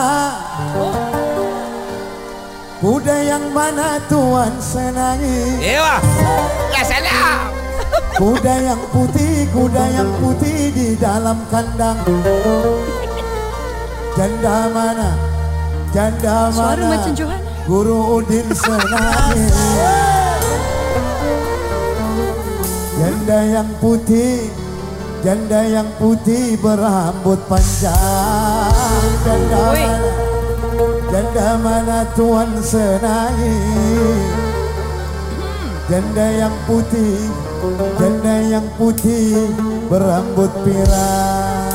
Kuda 2.83 3.15
yang 3.23 3.55
mana 3.55 3.95
Tuan 4.11 4.59
senangi 4.59 5.55
Ewa. 5.63 6.03
Ya 6.67 6.83
salah. 6.83 7.47
Kuda 8.19 8.59
yang 8.59 8.81
putih 8.91 9.47
Kuda 9.55 9.83
yang 9.87 10.11
putih 10.19 10.67
di 10.75 10.99
dalam 10.99 11.39
kandang 11.47 11.95
Janda 14.19 14.67
mana 14.67 15.15
Janda 15.95 16.51
mana 16.51 16.75
Suara 16.75 16.83
macam 16.91 17.13
Johan. 17.15 17.39
Guru 17.71 18.19
Udin 18.19 18.51
senangi 18.51 19.47
Janda 22.99 23.39
yang 23.47 23.69
putih 23.79 24.51
Janda 25.23 25.63
yang 25.71 25.87
putih 25.95 26.59
berambut 26.59 27.39
panjang 27.47 29.07
Janda 29.23 29.71
Oi. 29.71 29.79
mana 29.87 30.22
Janda 31.13 31.61
mana 31.61 32.09
tuan 32.17 32.57
senangi 32.65 33.53
Janda 35.85 36.25
yang 36.41 36.55
putih 36.65 37.29
Janda 38.01 38.35
yang 38.49 38.65
putih 38.81 39.45
berambut 39.93 40.49
pirang 40.65 41.69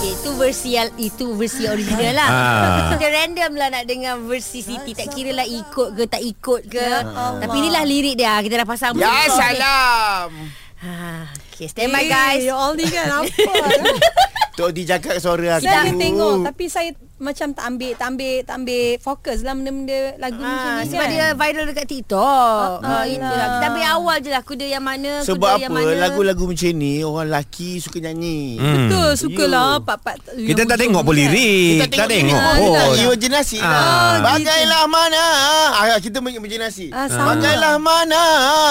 Okay, 0.00 0.16
itu 0.16 0.30
versi 0.40 0.80
al- 0.80 0.96
itu 0.96 1.36
versi 1.36 1.68
original 1.68 2.16
lah. 2.16 2.28
Ah. 2.32 2.96
Kita 2.96 3.06
random 3.12 3.52
lah 3.60 3.68
nak 3.68 3.84
dengar 3.84 4.16
versi 4.24 4.64
Siti. 4.64 4.96
Tak 4.96 5.12
kira 5.12 5.36
lah 5.36 5.44
ikut 5.44 5.88
ke 5.94 6.04
tak 6.08 6.24
ikut 6.24 6.64
ke. 6.64 6.80
Ya. 6.80 7.04
Tapi 7.44 7.56
inilah 7.60 7.84
lirik 7.84 8.16
dia. 8.16 8.40
Kita 8.40 8.64
dah 8.64 8.68
pasang. 8.68 8.96
Ya 8.96 9.28
salam. 9.28 10.32
Ha, 10.80 11.28
okay, 11.52 11.68
stand 11.68 11.92
by 11.92 12.08
guys. 12.08 12.44
Eh, 12.44 12.52
all 12.52 12.72
ni 12.72 12.88
kan 12.88 13.20
apa? 13.20 13.28
Tok 14.60 14.70
Di 14.70 14.82
cakap 14.84 15.16
suara 15.16 15.56
aku. 15.56 15.64
saya 15.64 15.88
tengok 15.90 16.34
tapi 16.44 16.64
saya 16.66 16.90
macam 17.16 17.52
tak 17.52 17.64
ambil 17.66 17.92
tak 17.94 18.06
ambil 18.08 18.34
tak 18.42 18.54
ambil 18.56 18.84
fokus 18.98 19.38
lah 19.40 19.52
benda-benda 19.52 20.00
lagu 20.16 20.40
macam 20.40 20.56
Ha, 20.70 20.76
ni 20.78 20.88
sebab 20.88 21.00
kan. 21.02 21.12
dia 21.12 21.24
viral 21.34 21.64
dekat 21.66 21.86
TikTok. 21.86 22.68
Ha, 22.80 22.88
Ah, 22.90 23.04
itulah. 23.06 23.48
Kita 23.50 23.66
ambil 23.66 23.86
awal 23.90 24.16
je 24.18 24.30
lah 24.30 24.40
kuda 24.40 24.66
yang 24.66 24.80
mana, 24.80 25.10
Sebab 25.20 25.36
kuda 25.50 25.56
yang 25.58 25.70
apa 25.70 25.80
mana. 25.84 26.00
lagu-lagu 26.00 26.44
macam 26.46 26.72
ni 26.74 26.94
orang 27.00 27.28
lelaki 27.28 27.76
suka 27.76 27.98
nyanyi. 28.00 28.56
Hmm. 28.56 28.88
Betul 28.88 29.08
sukalah 29.18 29.72
You. 29.74 29.84
pak-pak 29.84 30.14
Kita 30.32 30.60
tak 30.66 30.78
tengok 30.78 31.02
pun 31.02 31.14
lirik. 31.14 31.84
Tak 31.90 32.08
tengok. 32.08 32.40
Kita 32.40 32.84
imajinasi 32.98 33.58
Ah. 33.58 33.68
lah. 33.68 34.16
Bagailah 34.30 34.82
mana 34.86 35.24
ah, 35.72 35.98
kita 35.98 36.16
imajinasi. 36.18 36.86
Ah, 36.88 37.04
sama. 37.06 37.36
Bagailah 37.36 37.76
mana 37.76 38.22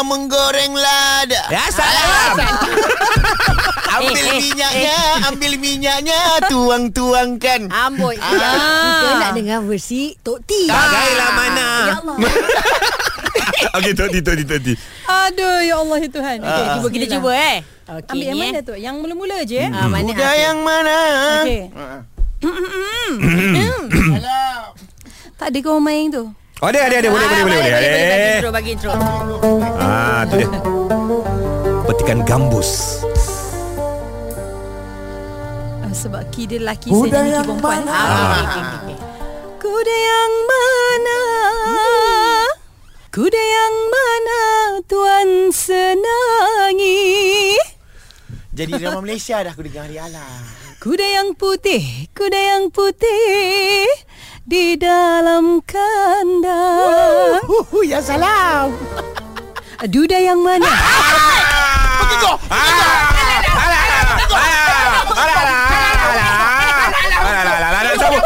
menggoreng 0.02 0.73
lada. 0.73 1.41
Ya 1.49 1.69
salam. 1.69 2.34
Ambil 3.99 4.15
Eh, 4.15 4.31
eh, 4.31 4.39
minyaknya, 4.39 4.95
ambil 5.27 5.51
minyaknya, 5.59 6.19
tuang-tuangkan. 6.47 7.62
Amboi. 7.67 8.15
Ah. 8.15 8.31
Kita 8.95 9.12
nak 9.17 9.31
dengar 9.35 9.59
versi 9.62 10.15
Tok 10.19 10.39
T. 10.43 10.51
Bagailah 10.65 11.29
mana. 11.35 11.67
Ya 11.83 11.95
Allah. 11.99 12.15
Okey, 13.75 13.91
Tok 13.91 14.07
Ti, 14.07 14.19
Tok 14.23 14.35
Ti, 14.35 14.43
Tok 14.45 14.59
Ti. 14.63 14.73
Aduh 15.09 15.59
ya 15.62 15.75
Allah 15.77 15.97
ya 15.99 16.09
Tuhan. 16.09 16.38
Okay, 16.39 16.65
cuba 16.73 16.88
kita 16.89 17.05
cuba 17.12 17.31
eh. 17.35 17.57
Okay, 17.83 18.12
Ambil 18.13 18.25
yang 18.25 18.38
ni, 18.38 18.41
mana 18.45 18.55
eh. 18.55 18.63
tu? 18.63 18.73
Yang 18.73 18.95
mula-mula 18.97 19.38
je 19.43 19.57
eh. 19.59 19.69
Ah, 19.69 19.85
mana? 19.85 20.05
Kuda 20.05 20.29
yang 20.33 20.57
mana? 20.62 20.95
Okey. 21.43 21.62
Tak 25.39 25.55
ada 25.55 25.59
kau 25.63 25.79
main 25.79 26.12
tu. 26.12 26.23
Oh, 26.59 26.67
ada, 26.67 26.79
ada, 26.83 26.99
ada. 26.99 27.07
Boleh, 27.07 27.23
boleh, 27.25 27.43
boleh. 27.47 27.59
boleh. 27.63 27.71
Bagi 27.71 27.88
Eh. 27.88 28.35
intro, 28.35 28.49
bagi 28.51 28.69
intro. 28.75 28.91
Ah, 29.79 30.27
tu 30.27 30.35
dia. 30.35 30.47
Petikan 31.88 32.19
gambus. 32.27 32.99
Ah, 35.89 35.97
sebab 35.97 36.21
key 36.30 36.45
dia 36.45 36.62
lelaki 36.62 36.93
Kuda 36.93 37.10
saya 37.10 37.25
ni 37.25 37.34
key 37.34 37.34
yang 37.34 37.45
perempuan. 37.49 37.82
mana? 37.82 37.89
Ah. 37.89 38.06
Okay, 38.06 38.45
okay, 38.45 38.62
okay. 38.78 38.97
Kuda 39.58 39.95
yang 39.97 40.34
mana? 40.45 41.19
Kuda 43.10 43.41
yang 43.41 43.75
mana 43.89 44.41
tuan 44.86 45.30
senangi? 45.49 47.02
Jadi 48.54 48.71
drama 48.78 49.02
Malaysia 49.02 49.41
dah 49.41 49.49
aku 49.49 49.65
dengar 49.65 49.89
hari 49.89 49.97
alah. 49.97 50.30
Kuda 50.78 51.06
yang 51.10 51.34
putih, 51.34 52.06
kuda 52.13 52.38
yang 52.38 52.69
putih 52.69 53.89
di 54.45 54.78
dalam 54.78 55.58
kandang. 55.65 57.41
Huhu, 57.49 57.82
ya 57.82 57.97
salam. 57.97 58.78
Duda 59.89 60.21
yang 60.21 60.38
mana? 60.38 60.69
Nak 60.69 62.13
sambung, 62.21 62.38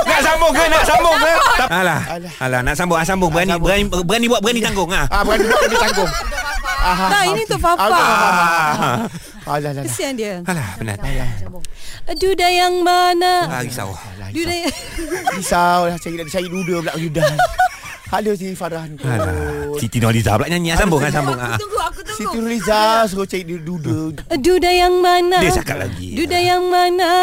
nak 0.03 0.21
sambung 0.21 0.51
ke? 0.53 0.63
Nak 0.69 0.83
sambung 0.85 1.17
ke? 1.17 1.33
Alah, 1.73 1.99
alah, 2.39 2.59
nak 2.61 2.75
sambung, 2.77 2.97
ah, 2.99 3.05
sambung. 3.05 3.31
Berani, 3.33 3.55
berani, 3.57 3.83
berani 3.89 4.25
buat, 4.29 4.41
berani 4.43 4.61
tanggung. 4.61 4.89
Ah. 4.93 5.05
Ah, 5.09 5.21
bukan 5.25 5.39
buat 5.47 5.67
dia 5.67 5.79
tanggung. 5.79 6.11
Ah, 6.83 6.97
Tak, 7.07 7.23
ini 7.31 7.41
tu 7.47 7.57
Fafa. 7.57 7.83
Ah. 7.83 9.07
Alah, 9.43 9.71
alah. 9.71 9.83
Kesian 9.87 10.15
dia. 10.15 10.43
Alah, 10.43 10.67
penat. 10.79 10.99
Duda 12.19 12.47
yang 12.51 12.83
mana? 12.83 13.47
Ah, 13.47 13.61
risau. 13.63 13.95
Duda 14.33 14.53
yang... 14.67 14.73
Risau 15.39 15.87
lah 15.87 15.95
Saya 16.01 16.19
nak 16.19 16.27
cari 16.27 16.47
duda 16.51 16.75
pula 16.83 16.93
Yudan 16.99 17.33
Halo 18.13 18.37
Siti 18.37 18.53
Farhan 18.53 18.93
Alah, 19.01 19.73
Siti 19.81 19.97
Nurhaliza 19.97 20.37
pula 20.37 20.45
nyanyi. 20.45 20.69
Ah, 20.69 20.77
Sambung, 20.77 21.01
ah, 21.01 21.09
sambung. 21.09 21.33
Ah. 21.33 21.57
Tunggu, 21.57 21.81
aku 21.81 22.05
tunggu. 22.05 22.13
Siti 22.13 22.37
Nurhaliza 22.37 23.09
Suruh 23.09 23.25
cari 23.25 23.57
duda 23.57 24.13
Duda 24.37 24.69
yang 24.69 25.01
mana? 25.01 25.41
Dia 25.41 25.49
cakap 25.49 25.81
lagi. 25.81 26.13
Duda 26.13 26.37
yang 26.37 26.61
mana? 26.69 27.13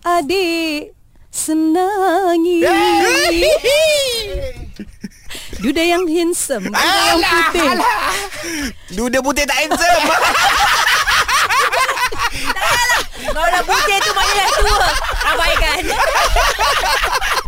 Adik 0.00 0.96
senangi. 1.28 2.64
Duda 5.60 5.84
yang 5.84 6.08
handsome, 6.08 6.64
duda 6.72 6.80
yang 6.80 7.22
putih. 7.22 7.68
Duda 8.96 9.18
putih 9.20 9.44
tak 9.44 9.58
handsome. 9.62 10.04
Kau 12.32 12.91
dah 13.30 13.62
putih 13.62 13.98
tu 14.02 14.10
maknanya 14.10 14.44
dah 14.44 14.54
tua. 14.58 14.88
Abaikan. 15.22 15.82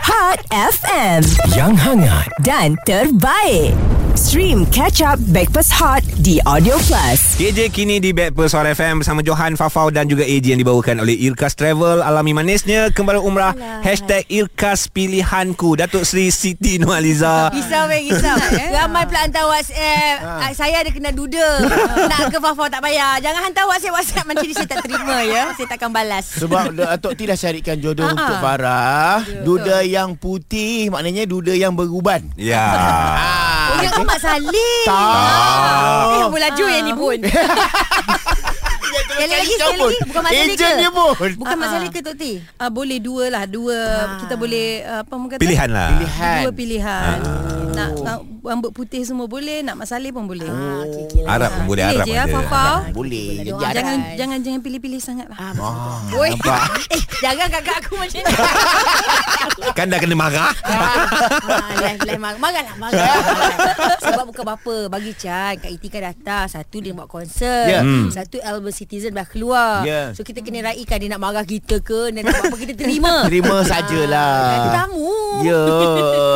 Hot 0.05 0.41
FM 0.53 1.21
Yang 1.51 1.73
hangat 1.83 2.29
dan 2.47 2.79
terbaik. 2.87 3.75
Stream 4.15 4.63
Catch 4.71 5.03
Up 5.03 5.19
Backpass 5.35 5.75
Hot 5.75 5.99
di 6.23 6.39
Audio 6.47 6.79
Plus. 6.87 7.35
KJ 7.35 7.67
kini 7.75 7.99
di 7.99 8.15
Backpast 8.15 8.55
Hot 8.55 8.63
FM 8.63 9.03
bersama 9.03 9.27
Johan 9.27 9.59
Fafau 9.59 9.91
dan 9.91 10.07
juga 10.07 10.23
AJ 10.23 10.55
yang 10.55 10.63
dibawakan 10.63 11.03
oleh 11.03 11.19
Irkas 11.19 11.59
Travel. 11.59 11.99
Alami 11.99 12.31
manisnya 12.31 12.95
kembali 12.95 13.19
umrah. 13.19 13.59
Hashtag 13.83 14.23
Irkas 14.31 14.87
Pilihanku. 14.87 15.75
Datuk 15.75 16.07
Seri 16.07 16.31
Siti 16.31 16.79
Nurhaliza. 16.79 17.51
Risau 17.51 17.91
weh 17.91 18.07
risau 18.07 18.39
Ramai 18.79 19.03
pula 19.11 19.27
hantar 19.27 19.51
WhatsApp 19.51 20.17
ah. 20.23 20.51
Saya 20.55 20.87
ada 20.87 20.95
kena 20.95 21.11
duda 21.11 21.67
Nak 22.15 22.31
ke 22.31 22.39
Fafau 22.39 22.71
tak 22.71 22.87
payah 22.87 23.19
Jangan 23.19 23.51
hantar 23.51 23.67
WhatsApp-WhatsApp 23.67 24.31
Macam 24.31 24.47
ni 24.47 24.55
saya 24.55 24.69
tak 24.71 24.87
terima 24.87 25.27
ya 25.27 25.51
Saya 25.59 25.67
takkan 25.67 25.91
balas 25.91 26.39
Sebab 26.39 26.71
Datuk 26.71 27.19
T 27.19 27.27
dah 27.27 27.35
carikan 27.35 27.83
jodoh 27.83 28.07
untuk 28.07 28.39
Farah 28.39 29.27
Duda 29.43 29.83
yang 29.83 30.15
putih 30.15 30.87
Maknanya 30.95 31.27
duda 31.27 31.51
yang 31.51 31.75
beruban 31.75 32.31
Ya. 32.39 32.63
Oh 32.63 33.63
yang 33.83 34.05
Mak 34.07 34.19
Saleh 34.23 34.85
Tak. 34.87 36.07
Eh 36.15 36.27
melaju 36.31 36.65
yang 36.71 36.85
ni 36.87 36.93
pun 36.95 37.19
Sekali 39.15 39.33
lagi 39.33 39.55
Sekali 39.55 39.79
lagi 39.79 39.99
Bukan 40.05 40.21
Mak 40.21 40.31
Saleh 40.31 40.47
Ejen 40.51 40.59
ke 40.59 40.71
dia 40.77 40.91
pun 40.91 41.31
Bukan 41.39 41.57
Mak 41.57 41.69
Saleh 41.71 41.91
ke 41.91 41.99
Tok 42.03 42.15
T 42.15 42.25
Ah, 42.59 42.71
boleh 42.71 42.99
dua 42.99 43.25
lah, 43.31 43.45
dua 43.47 43.79
kita 44.21 44.35
boleh 44.35 44.67
uh, 44.83 45.01
apa 45.03 45.13
orang 45.13 45.31
kata? 45.31 45.43
Pilihan 45.43 45.69
lah. 45.71 45.89
Pilihan 45.95 46.41
Dua 46.43 46.53
pilihan. 46.55 47.19
Nak, 47.75 47.91
nak 48.07 48.19
rambut 48.45 48.71
putih 48.71 49.03
semua 49.03 49.27
boleh, 49.27 49.67
nak 49.67 49.75
masalih 49.75 50.15
pun 50.15 50.31
boleh. 50.31 50.47
ah, 50.47 50.87
okay, 50.87 51.03
okay. 51.11 51.23
Arab 51.27 51.51
pun 51.51 51.65
boleh 51.67 51.83
Arab 51.83 52.07
je 52.07 52.15
pun. 52.31 52.45
Boleh 52.95 53.29
Jadi 53.43 53.51
Jangan 53.51 53.97
jangan 54.15 54.39
jangan 54.41 54.61
pilih-pilih 54.63 55.01
sangat 55.03 55.27
lah. 55.27 55.39
Nampak. 55.53 56.63
Eh 56.95 57.03
jangan 57.19 57.47
kakak 57.51 57.77
aku 57.83 57.99
macam 57.99 58.21
ni 58.21 58.33
Kan 59.79 59.87
dah 59.91 59.99
kena 59.99 60.15
marah. 60.15 60.53
Ah, 60.63 61.09
marah 62.21 62.39
Marahlah 62.39 62.77
marah 62.79 63.17
Sebab 63.99 64.25
bukan 64.31 64.45
apa 64.47 64.77
Bagi 64.87 65.13
Chan 65.17 65.59
Kak 65.59 65.71
Iti 65.71 65.89
kan 65.89 66.13
datang 66.13 66.47
Satu 66.47 66.79
dia 66.79 66.93
buat 66.95 67.09
konsert 67.09 67.67
Ya. 67.67 67.81
Hmm. 67.81 68.13
Satu 68.13 68.39
album 68.45 68.71
Citizen 68.71 69.04
dah 69.07 69.25
keluar 69.25 69.83
Ya. 69.83 70.13
So 70.13 70.23
kita 70.23 70.41
kena 70.41 70.65
raikan 70.67 70.97
Dia 70.97 71.09
nak 71.09 71.21
marah 71.21 71.43
kita 71.43 71.81
ke 71.81 72.09
Dia 72.09 72.23
nak 72.23 72.39
apa 72.39 72.55
Kita 72.55 72.73
terima 72.73 73.23
Terima 73.29 73.61
sajalah 73.61 74.37
Kita 74.55 74.71
tamu 74.79 75.11
Ya 75.43 75.61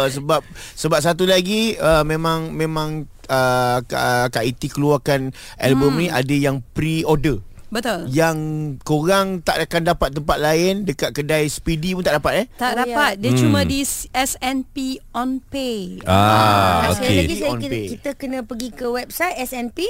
sebab 0.08 0.40
sebab 0.74 0.98
satu 0.98 1.22
lagi 1.22 1.76
uh, 1.76 2.02
memang 2.02 2.50
memang 2.50 2.90
uh, 3.26 3.78
Kak, 3.80 4.32
Kak 4.32 4.44
Iti 4.44 4.66
keluarkan 4.66 5.30
album 5.56 5.90
Hmm. 5.90 6.00
ni 6.00 6.06
ada 6.08 6.34
yang 6.34 6.60
pre-order. 6.68 7.40
Betul. 7.68 8.08
Yang 8.08 8.36
korang 8.80 9.40
tak 9.40 9.60
akan 9.62 9.82
dapat 9.86 10.08
tempat 10.10 10.38
lain 10.38 10.82
dekat 10.82 11.12
kedai 11.12 11.44
Speedy 11.46 11.92
pun 11.92 12.00
tak 12.00 12.16
dapat 12.16 12.32
eh? 12.34 12.46
Tak 12.56 12.72
Oh, 12.72 12.76
dapat. 12.80 13.12
Dia 13.18 13.30
Hmm. 13.30 13.38
cuma 13.38 13.60
di 13.62 13.84
SNP 14.08 14.76
on 15.12 15.36
pay. 15.42 16.00
Ah, 16.02 16.88
Sekali 16.90 17.12
lagi 17.18 17.28
okey. 17.28 17.38
saya 17.38 17.50
On 17.50 17.58
kena, 17.58 17.68
pay. 17.70 17.86
kita 17.90 18.10
kena 18.14 18.38
pergi 18.40 18.68
ke 18.70 18.86
website 18.86 19.36
SNP 19.38 19.84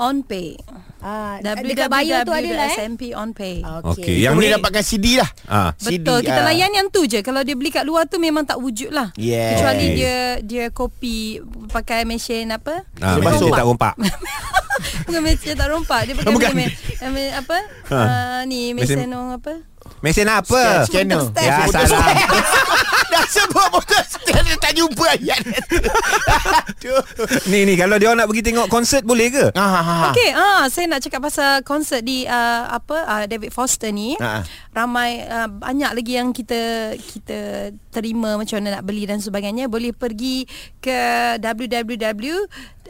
On 0.00 0.24
Pay. 0.24 0.56
Ah, 1.00 1.40
dekat 1.40 1.88
bio 1.88 2.16
tu 2.24 2.32
ada 2.32 2.50
lah 2.50 2.66
eh. 2.66 2.74
SMP 2.74 3.12
On 3.12 3.32
Pay. 3.32 3.60
Okey, 3.62 4.04
Yang 4.16 4.20
yang 4.20 4.32
boleh 4.34 4.48
ni 4.48 4.56
dapatkan 4.56 4.82
CD 4.82 5.06
lah 5.16 5.28
ah. 5.46 5.70
CD, 5.76 6.00
Betul, 6.00 6.18
kita 6.24 6.40
ah. 6.40 6.46
layan 6.48 6.72
yang 6.72 6.88
tu 6.88 7.04
je. 7.04 7.20
Kalau 7.20 7.40
dia 7.40 7.52
beli 7.52 7.68
kat 7.68 7.84
luar 7.84 8.04
tu 8.04 8.16
memang 8.16 8.42
tak 8.42 8.56
wujud 8.56 8.88
lah. 8.90 9.08
Yes. 9.14 9.56
Kecuali 9.56 9.86
dia 9.92 10.16
dia 10.40 10.64
kopi 10.68 11.40
pakai 11.68 12.04
mesin 12.04 12.48
apa? 12.50 12.84
Ah, 12.98 13.16
Dia 13.16 13.22
mesin 13.22 13.48
basuh. 13.48 13.52
tak 13.54 13.64
rompak. 13.64 13.94
Bukan 15.06 15.20
mesin 15.20 15.54
tak 15.54 15.68
rompak. 15.68 16.00
Dia 16.04 16.14
pakai 16.16 16.32
Bukan. 16.32 16.52
mesin, 16.52 16.76
mesin 17.06 17.32
apa? 17.32 17.58
Ha. 17.88 17.98
Uh, 17.98 18.40
ni 18.44 18.72
Mesin- 18.72 19.00
mesin 19.00 19.12
orang 19.12 19.36
apa? 19.36 19.52
Mesin 20.00 20.28
apa? 20.28 20.88
Scanner 20.88 21.28
Ya, 21.36 21.68
Foto 21.68 21.84
salah. 21.84 22.16
Dah 23.10 23.26
sebut 23.26 23.66
motor 23.74 24.02
stand 24.06 24.46
Dia 24.46 24.56
tak 24.56 24.72
jumpa 24.78 25.04
ayat. 25.18 25.42
Ni 27.50 27.66
ni 27.66 27.74
kalau 27.74 27.98
dia 27.98 28.14
nak 28.14 28.30
pergi 28.30 28.42
tengok 28.46 28.70
konsert 28.70 29.02
boleh 29.02 29.28
ke? 29.34 29.44
Ah, 29.58 29.60
ah, 29.60 29.82
ah. 29.82 30.02
Okey, 30.14 30.30
ah 30.30 30.62
saya 30.70 30.86
nak 30.86 31.02
cakap 31.02 31.20
pasal 31.26 31.66
konsert 31.66 32.06
di 32.06 32.22
uh, 32.24 32.70
apa 32.70 32.96
uh, 33.02 33.24
David 33.26 33.50
Foster 33.50 33.90
ni. 33.90 34.14
Ha. 34.16 34.46
Ramai 34.70 35.26
uh, 35.26 35.50
banyak 35.50 35.90
lagi 35.98 36.12
yang 36.14 36.30
kita 36.30 36.94
kita 36.94 37.70
terima 37.90 38.38
macam 38.38 38.62
mana 38.62 38.78
nak 38.78 38.86
beli 38.86 39.02
dan 39.02 39.18
sebagainya. 39.18 39.66
Boleh 39.66 39.90
pergi 39.90 40.46
ke 40.78 41.34
www 41.42 42.24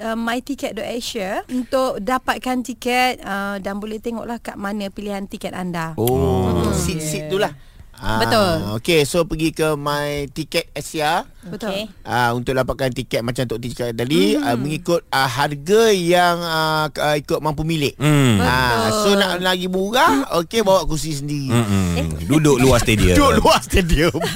uh, 0.04 0.16
myticket.asia 0.18 1.48
untuk 1.48 2.04
dapatkan 2.04 2.60
tiket 2.60 3.24
uh, 3.24 3.56
dan 3.64 3.80
boleh 3.80 3.96
tengoklah 3.96 4.36
kat 4.44 4.60
mana 4.60 4.92
pilihan 4.92 5.24
tiket 5.24 5.56
anda. 5.56 5.96
Oh 5.96 6.68
Seat-seat 6.70 7.32
tu 7.32 7.40
lah 7.40 7.69
Ah, 8.00 8.16
Betul. 8.24 8.80
Okey, 8.80 9.04
so 9.04 9.28
pergi 9.28 9.52
ke 9.52 9.76
My 9.76 10.24
Ticket 10.32 10.72
Asia 10.72 11.28
Betul. 11.44 11.84
uh, 12.08 12.30
untuk 12.32 12.56
dapatkan 12.56 12.96
tiket 12.96 13.20
macam 13.20 13.44
Tok 13.44 13.60
T 13.60 13.76
cakap 13.76 13.92
tadi 13.92 14.40
mm. 14.40 14.44
uh, 14.44 14.56
mengikut 14.56 15.04
uh, 15.12 15.28
harga 15.28 15.92
yang 15.92 16.40
uh, 16.40 16.88
uh, 16.88 17.16
ikut 17.20 17.44
mampu 17.44 17.60
milik. 17.60 18.00
Hmm. 18.00 18.40
Ah, 18.40 18.88
so 19.04 19.12
nak 19.12 19.44
lagi 19.44 19.68
murah, 19.68 20.24
okey 20.40 20.64
bawa 20.64 20.88
kursi 20.88 21.12
sendiri. 21.12 21.52
Mm-mm. 21.52 22.24
Duduk 22.24 22.56
luar 22.56 22.80
stadium. 22.80 23.16
Duduk 23.20 23.44
luar 23.44 23.60
stadium. 23.60 24.16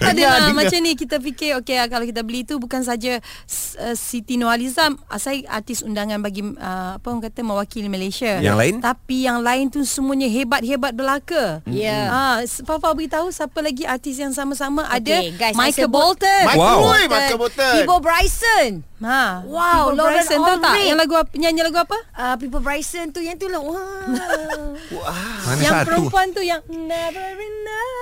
Tak 0.00 0.16
ada 0.16 0.48
lah. 0.48 0.52
Macam 0.56 0.78
ni 0.80 0.96
kita 0.96 1.20
fikir 1.20 1.60
Okay 1.60 1.76
kalau 1.88 2.04
kita 2.08 2.24
beli 2.24 2.44
tu 2.44 2.56
Bukan 2.56 2.80
saja 2.84 3.20
uh, 3.20 3.94
Siti 3.96 4.40
Nurhaliza 4.40 4.92
uh, 4.92 5.20
Saya 5.20 5.44
artis 5.50 5.84
undangan 5.84 6.20
bagi 6.24 6.40
uh, 6.40 6.96
Apa 6.96 7.04
orang 7.12 7.28
kata 7.28 7.44
Mewakili 7.44 7.88
Malaysia 7.92 8.40
Yang 8.40 8.56
lain? 8.56 8.74
Tapi 8.80 9.16
yang 9.28 9.38
lain 9.44 9.68
tu 9.68 9.84
Semuanya 9.84 10.28
hebat-hebat 10.28 10.92
belaka 10.96 11.60
Ya. 11.68 12.08
Ah, 12.08 12.38
Fafa 12.44 12.96
beritahu 13.00 13.26
Siapa 13.30 13.58
lagi 13.58 13.82
artis 13.82 14.14
yang 14.14 14.30
sama-sama 14.30 14.84
Okay, 14.92 15.00
Ada 15.00 15.16
guys, 15.34 15.54
Michael 15.54 15.88
Bolton 15.88 16.42
Michael 16.44 16.60
Wow. 16.60 16.78
Boy, 16.84 17.02
Michael 17.06 17.38
Bolton. 17.38 17.72
People 17.74 18.00
Bryson. 18.00 18.70
ha. 19.00 19.40
Wow, 19.42 19.56
People 19.88 19.96
Lauren 19.96 20.14
Bryson 20.20 20.38
tahu 20.38 20.56
tak. 20.60 20.74
Yang 20.82 20.98
lagu 21.00 21.14
apa, 21.16 21.30
nyanyi 21.34 21.60
lagu 21.62 21.78
apa 21.80 21.98
Uh, 22.12 22.34
People 22.36 22.60
Bryson 22.60 23.08
tu 23.08 23.18
yang 23.18 23.34
tu 23.34 23.48
lah. 23.48 23.58
Wah. 23.58 23.80
Mana 25.46 25.58
Yang 25.58 25.72
satu? 25.74 25.86
perempuan 25.88 26.26
tu 26.30 26.42
Yang 26.42 26.60
Never 26.68 27.28
enough 27.32 27.98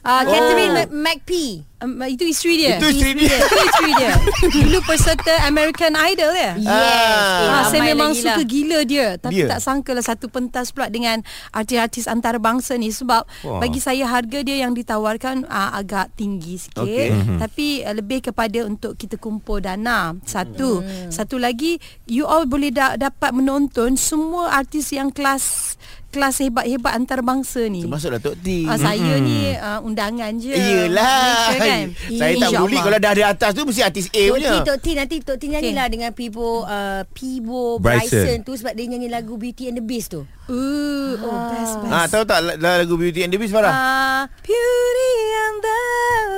Uh, 0.00 0.22
Catherine 0.22 0.68
Oh. 0.70 0.76
Mac- 0.76 0.92
McPhee. 0.92 1.64
Um, 1.84 2.00
Itu 2.02 2.24
isteri 2.24 2.54
dia 2.58 2.76
Itu 2.76 2.88
isteri 2.88 3.12
dia. 3.14 3.36
Itu 3.36 3.56
isteri 3.60 3.90
dia 3.94 4.12
Dulu 4.56 4.78
peserta 4.82 5.44
American 5.44 5.92
Idol 5.94 6.32
ya 6.32 6.52
Yes. 6.54 6.66
Ah. 6.66 7.44
Ha, 7.44 7.68
saya 7.68 7.82
memang 7.84 8.10
suka 8.12 8.36
lah. 8.36 8.44
gila 8.44 8.78
dia 8.82 9.08
Tapi 9.16 9.36
Dia? 9.36 9.48
tak 9.48 9.60
sangka 9.60 9.90
lah 9.90 10.00
Satu 10.00 10.26
pentas 10.26 10.70
pula 10.70 10.86
Dengan 10.86 11.20
artis-artis 11.50 12.06
antarabangsa 12.06 12.74
ni 12.74 12.88
Sebab 12.88 13.22
Wah. 13.42 13.58
Bagi 13.58 13.78
saya 13.78 14.06
harga 14.06 14.40
dia 14.40 14.56
yang 14.58 14.72
ditawarkan 14.72 15.44
uh, 15.44 15.70
Agak 15.74 16.14
tinggi 16.14 16.56
sikit 16.56 16.80
okay. 16.80 17.12
Tapi 17.36 17.66
uh, 17.82 17.94
lebih 17.94 18.24
kepada 18.24 18.64
Untuk 18.64 18.94
kita 18.94 19.14
kumpul 19.14 19.60
dana 19.60 20.16
Satu 20.24 20.80
Satu 21.08 21.36
lagi 21.36 21.76
You 22.06 22.24
all 22.24 22.44
boleh 22.44 22.70
da- 22.70 22.96
dapat 22.96 23.30
menonton 23.30 23.94
Semua 23.94 24.54
artis 24.54 24.90
yang 24.90 25.10
kelas 25.10 25.76
Kelas 26.08 26.38
hebat-hebat 26.38 26.94
antarabangsa 26.94 27.66
ni 27.66 27.82
Termasuklah 27.82 28.22
Tok 28.22 28.38
T. 28.38 28.62
uh, 28.62 28.78
Saya 28.78 29.18
ni 29.18 29.50
uh, 29.50 29.82
undangan 29.82 30.30
je 30.36 30.54
Iyalah. 30.54 31.02
Malaysia 31.18 31.54
kan 31.58 31.73
Saya 32.10 32.32
tak 32.36 32.50
peduli 32.50 32.76
kalau 32.76 32.98
dah 32.98 33.12
di 33.12 33.22
atas 33.22 33.50
tu 33.50 33.62
mesti 33.62 33.80
artis 33.80 34.06
A 34.08 34.22
punya. 34.28 34.52
Tok 34.62 34.78
T 34.78 34.86
nanti 34.92 35.14
Tok 35.18 35.36
T 35.36 35.42
nyanyilah 35.46 35.86
dengan 35.86 36.10
Pibo 36.10 36.62
uh, 36.62 37.02
Pibo 37.08 37.76
Bryson. 37.76 38.08
Bryson. 38.08 38.38
tu 38.42 38.52
sebab 38.54 38.72
dia 38.72 38.86
nyanyi 38.86 39.06
lagu 39.06 39.34
Beauty 39.34 39.66
and 39.66 39.76
the 39.76 39.84
Beast 39.84 40.10
tu. 40.10 40.22
Ooh, 40.44 41.16
oh 41.16 41.38
best 41.48 41.80
best 41.80 41.88
Ah, 41.88 42.04
tahu 42.04 42.20
tak 42.22 42.38
la- 42.44 42.60
lagu 42.76 42.94
Beauty 42.94 43.20
and 43.20 43.32
the 43.32 43.38
Beast 43.38 43.50
Farah? 43.50 43.72
Ah, 43.72 44.22
Beauty 44.38 45.12
and 45.40 45.56
the 45.58 45.80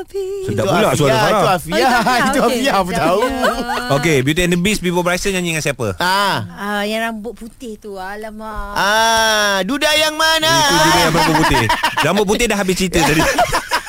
Beast. 0.06 0.46
Sedap 0.48 0.64
pula 0.64 0.90
suara 0.92 1.14
Farah. 1.16 1.26
Itu 1.26 1.42
Oh, 1.42 1.50
Afia, 1.50 1.74
itu 1.74 1.90
Afia, 1.90 2.26
itu. 2.30 2.38
Afia 2.40 2.72
aku 2.76 2.90
tahu. 2.92 3.20
Okey, 3.98 4.16
Beauty 4.22 4.40
and 4.40 4.52
the 4.52 4.60
Beast 4.60 4.78
People 4.78 5.02
Bryson 5.02 5.32
nyanyi 5.32 5.50
dengan 5.50 5.64
siapa? 5.64 5.98
Ah. 5.98 6.36
Ah, 6.48 6.82
yang 6.82 7.02
rambut 7.02 7.34
putih 7.34 7.74
tu. 7.76 7.98
Alamak. 7.98 8.72
Ah, 8.74 9.58
duda 9.62 9.90
yang 9.92 10.14
mana? 10.14 10.54
Itu 10.54 10.76
juga 10.76 10.96
yang 10.96 11.10
rambut 11.12 11.34
putih. 11.40 11.64
Rambut 11.98 12.24
putih 12.26 12.46
dah 12.46 12.56
habis 12.56 12.74
cerita 12.76 12.98
tadi. 13.00 13.22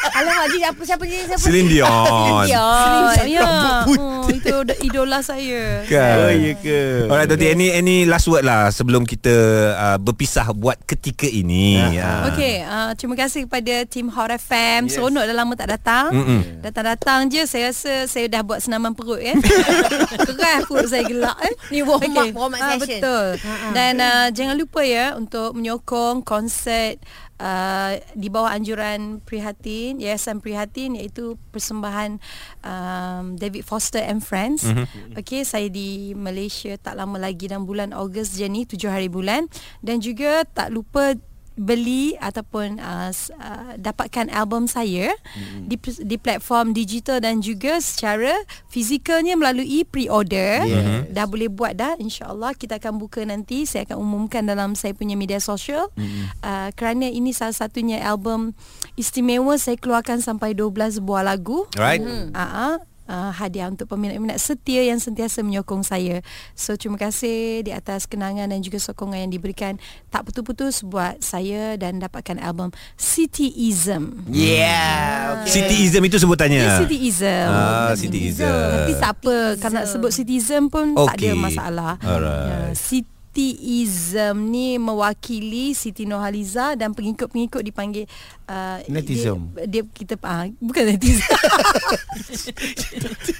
Alamak, 0.10 0.46
dia 0.52 0.66
apa 0.70 0.82
siapa 0.82 1.04
dia 1.04 1.20
siapa? 1.26 1.44
Celine 1.46 1.70
Dion. 1.70 2.46
Celine 2.46 2.48
Dion. 2.48 3.26
Ya, 3.28 3.44
oh, 3.92 4.28
itu 4.28 4.56
id- 4.64 4.80
idola 4.84 5.20
saya. 5.20 5.84
Kan? 5.84 6.16
Oh, 6.18 6.32
ya 6.32 6.54
ke? 6.56 6.80
Alright, 7.06 7.28
Toti, 7.28 7.46
any, 7.48 7.68
any 7.70 7.98
last 8.04 8.26
word 8.26 8.42
lah 8.42 8.70
sebelum 8.70 9.04
kita 9.04 9.34
uh, 9.74 9.98
berpisah 9.98 10.48
buat 10.52 10.78
ketika 10.84 11.26
ini. 11.26 11.80
Ah. 11.98 12.28
Okey, 12.28 12.62
uh, 12.62 12.92
terima 12.94 13.16
kasih 13.16 13.46
kepada 13.46 13.84
tim 13.86 14.08
Hot 14.08 14.30
FM. 14.30 14.86
Yes. 14.86 14.96
Seronok 14.96 15.24
dah 15.24 15.36
lama 15.36 15.54
tak 15.54 15.70
datang. 15.70 16.10
Mm-mm. 16.12 16.42
Datang-datang 16.62 17.28
je 17.28 17.44
saya 17.44 17.70
rasa 17.70 18.06
saya 18.06 18.26
dah 18.28 18.42
buat 18.42 18.60
senaman 18.60 18.94
perut 18.94 19.20
kan. 19.20 19.38
Keras 20.28 20.64
perut 20.66 20.88
saya 20.88 21.04
gelak 21.04 21.38
eh. 21.42 21.54
Ni 21.70 21.80
warm 21.82 22.04
up, 22.06 22.18
Okey. 22.18 22.30
warm 22.32 22.54
up 22.54 22.60
Ah, 22.60 22.76
session. 22.76 23.00
Betul. 23.00 23.28
Ha. 23.40 23.54
Dan 23.72 23.94
uh, 23.98 24.28
jangan 24.30 24.56
lupa 24.56 24.82
ya 24.82 25.14
untuk 25.14 25.54
menyokong 25.54 26.22
konsert 26.22 27.00
Uh, 27.38 28.02
di 28.18 28.34
bawah 28.34 28.50
anjuran 28.50 29.22
Prihatin 29.22 30.02
Yayasan 30.02 30.42
Prihatin 30.42 30.98
iaitu 30.98 31.38
persembahan 31.54 32.18
um, 32.66 33.38
David 33.38 33.62
Foster 33.62 34.02
and 34.02 34.26
Friends. 34.26 34.66
Mm-hmm. 34.66 35.22
Okey, 35.22 35.46
saya 35.46 35.70
di 35.70 36.18
Malaysia 36.18 36.74
tak 36.82 36.98
lama 36.98 37.22
lagi 37.22 37.46
dalam 37.46 37.70
bulan 37.70 37.94
Ogos 37.94 38.34
je 38.34 38.50
ni 38.50 38.66
7 38.66 38.90
hari 38.90 39.06
bulan 39.06 39.46
dan 39.86 40.02
juga 40.02 40.50
tak 40.50 40.74
lupa 40.74 41.14
beli 41.58 42.14
ataupun 42.22 42.78
uh, 42.78 43.10
uh, 43.12 43.74
dapatkan 43.82 44.30
album 44.30 44.70
saya 44.70 45.10
mm-hmm. 45.10 45.66
di 45.66 45.76
di 46.06 46.18
platform 46.22 46.72
digital 46.72 47.18
dan 47.18 47.42
juga 47.42 47.82
secara 47.82 48.32
fizikalnya 48.70 49.34
melalui 49.34 49.82
pre-order 49.84 50.64
Yes. 50.68 51.10
dah 51.12 51.26
boleh 51.26 51.50
buat 51.50 51.74
dah 51.74 51.98
insyaallah 51.98 52.54
kita 52.54 52.78
akan 52.78 53.02
buka 53.02 53.26
nanti 53.26 53.66
saya 53.66 53.90
akan 53.90 53.98
umumkan 53.98 54.46
dalam 54.46 54.78
saya 54.78 54.94
punya 54.94 55.18
media 55.18 55.42
sosial 55.42 55.90
mm-hmm. 55.98 56.26
uh, 56.46 56.70
kerana 56.78 57.10
ini 57.10 57.34
salah 57.34 57.58
satunya 57.58 58.00
album 58.06 58.54
istimewa 58.94 59.58
saya 59.58 59.82
keluarkan 59.82 60.22
sampai 60.22 60.54
12 60.54 61.02
buah 61.02 61.26
lagu 61.26 61.66
Alright. 61.74 62.06
mm-hmm. 62.06 62.38
uh, 62.38 62.78
uh, 63.10 63.32
hadiah 63.34 63.72
untuk 63.72 63.90
peminat-peminat 63.90 64.38
setia 64.38 64.86
yang 64.86 65.02
sentiasa 65.02 65.42
menyokong 65.42 65.82
saya. 65.82 66.22
So 66.54 66.76
terima 66.78 67.00
kasih 67.00 67.66
di 67.66 67.72
atas 67.74 68.06
kenangan 68.06 68.52
dan 68.52 68.60
juga 68.62 68.78
sokongan 68.78 69.28
yang 69.28 69.32
diberikan 69.34 69.82
tak 70.14 70.28
putus-putus 70.28 70.84
buat 70.86 71.20
saya 71.24 71.76
dan 71.80 71.98
dapatkan 72.04 72.38
album 72.40 72.70
Cityism. 73.00 74.28
Yeah. 74.30 75.44
Okay. 75.44 75.64
Cityism 75.64 76.02
itu 76.06 76.18
sebutannya. 76.22 76.62
Yeah. 76.62 76.80
Cityism. 76.84 77.48
Ah, 77.50 77.92
Cityism. 77.98 78.46
Tapi 78.46 78.94
tak 79.00 79.12
apa 79.18 79.36
kalau 79.58 79.74
nak 79.82 79.88
sebut 79.90 80.12
Cityism 80.14 80.70
pun 80.70 80.94
okay. 80.94 81.08
tak 81.08 81.16
ada 81.18 81.32
masalah. 81.34 81.94
Alright. 82.04 82.76
Ya, 82.76 83.08
Cityism 83.38 84.50
ni 84.50 84.82
mewakili 84.82 85.78
Siti 85.78 86.10
Nurhaliza 86.10 86.74
dan 86.74 86.98
pengikut-pengikut 86.98 87.62
dipanggil 87.62 88.10
uh, 88.50 88.82
Netism. 88.90 89.54
Dia, 89.54 89.70
dia 89.70 89.84
kita 89.86 90.18
ah 90.26 90.50
bukan 90.58 90.90
netizen. 90.90 91.22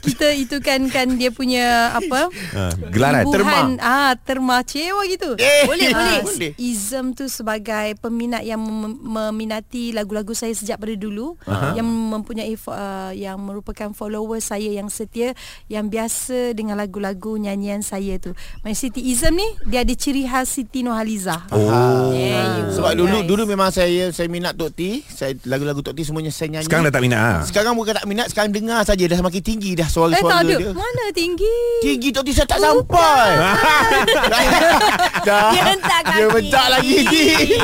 kita 0.06 0.38
itu 0.38 0.62
kan 0.62 0.86
kan 0.94 1.18
dia 1.18 1.34
punya 1.34 1.98
apa? 1.98 2.30
Ah, 2.54 2.70
gelaran. 2.94 3.26
Imbuhan, 3.26 3.82
ah 3.82 4.14
terma 4.22 4.62
cewa 4.62 5.02
gitu. 5.10 5.34
Eh, 5.42 5.66
boleh 5.66 5.90
boleh. 5.90 6.22
boleh. 6.22 6.52
Ism 6.62 7.18
tu 7.18 7.26
sebagai 7.26 7.98
peminat 7.98 8.46
yang 8.46 8.62
mem- 8.62 9.02
meminati 9.02 9.98
lagu-lagu 9.98 10.38
saya 10.38 10.54
sejak 10.54 10.78
pada 10.78 10.94
dulu 10.94 11.42
uh-huh. 11.42 11.74
yang 11.74 11.90
mempunyai 11.90 12.54
uh, 12.70 13.18
yang 13.18 13.42
merupakan 13.42 13.90
follower 13.98 14.38
saya 14.46 14.70
yang 14.70 14.94
setia 14.94 15.34
yang 15.74 15.90
biasa 15.90 16.54
dengan 16.54 16.78
lagu-lagu 16.78 17.34
nyanyian 17.34 17.82
saya 17.82 18.22
tu. 18.22 18.38
My 18.62 18.78
Siti 18.78 19.02
Ism 19.02 19.34
ni 19.34 19.50
dia 19.66 19.87
ada 19.88 19.96
ciri 19.96 20.28
khas 20.28 20.52
Siti 20.52 20.84
Nurhaliza. 20.84 21.48
Oh. 21.48 22.12
You 22.12 22.76
Sebab 22.76 22.92
go, 22.92 23.08
dulu 23.08 23.18
dulu 23.24 23.44
memang 23.48 23.72
saya 23.72 24.12
saya 24.12 24.28
minat 24.28 24.60
Tok 24.60 24.76
T. 24.76 25.00
Saya 25.08 25.32
lagu-lagu 25.48 25.80
Tok 25.80 25.96
T 25.96 26.04
semuanya 26.04 26.28
saya 26.28 26.52
nyanyi. 26.52 26.68
Sekarang 26.68 26.84
dah 26.84 26.92
tak 26.92 27.04
minat 27.08 27.20
ah. 27.24 27.40
Sekarang 27.48 27.72
bukan 27.80 27.96
tak 27.96 28.04
minat, 28.04 28.28
sekarang 28.28 28.52
dengar 28.52 28.84
saja 28.84 29.08
dah 29.08 29.16
semakin 29.16 29.40
tinggi 29.40 29.80
dah 29.80 29.88
Eh 29.88 29.88
tak 29.88 29.96
suara-suara 29.96 30.44
ada. 30.44 30.56
dia. 30.60 30.76
Mana 30.76 31.06
tinggi? 31.16 31.56
Tinggi 31.80 32.12
Tok 32.12 32.24
T 32.28 32.36
saya 32.36 32.48
tak 32.52 32.60
sampai. 32.60 33.28
dah. 35.32 35.50
Dia 35.56 35.62
hentak 35.72 36.00
kaki. 36.04 36.20
Dia 36.20 36.28
bentak 36.36 36.66
lagi. 36.68 36.98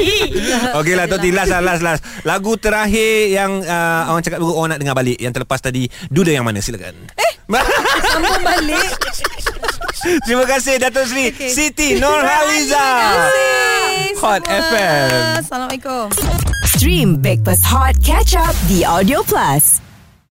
Okey 0.80 0.94
lah 0.96 1.06
Toti 1.12 1.30
last 1.36 1.52
lah 1.52 1.60
last 1.60 1.84
last 1.84 2.02
Lagu 2.24 2.56
terakhir 2.56 3.36
yang 3.36 3.52
uh, 3.64 4.10
Orang 4.14 4.24
cakap 4.24 4.40
dulu 4.40 4.56
Orang 4.56 4.76
nak 4.76 4.80
dengar 4.82 4.96
balik 4.98 5.18
Yang 5.20 5.40
terlepas 5.40 5.60
tadi 5.62 5.86
Duda 6.10 6.32
yang 6.34 6.46
mana 6.46 6.62
silakan 6.62 6.94
Eh 7.18 7.34
Sambung 8.10 8.42
balik. 8.42 8.88
Terima 10.28 10.44
kasih 10.44 10.80
Datuk 10.80 11.06
Sri 11.08 11.32
Okey. 11.32 11.50
Siti 11.52 11.88
Nurhaliza. 12.00 12.86
Hot 14.20 14.44
Semua. 14.44 14.60
FM. 14.72 15.10
Assalamualaikum. 15.40 16.06
Stream 16.76 17.20
Breakfast 17.20 17.64
Hot 17.68 17.96
Catch 18.04 18.36
Up 18.36 18.56
The 18.68 18.84
Audio 18.84 19.24
Plus. 19.24 19.93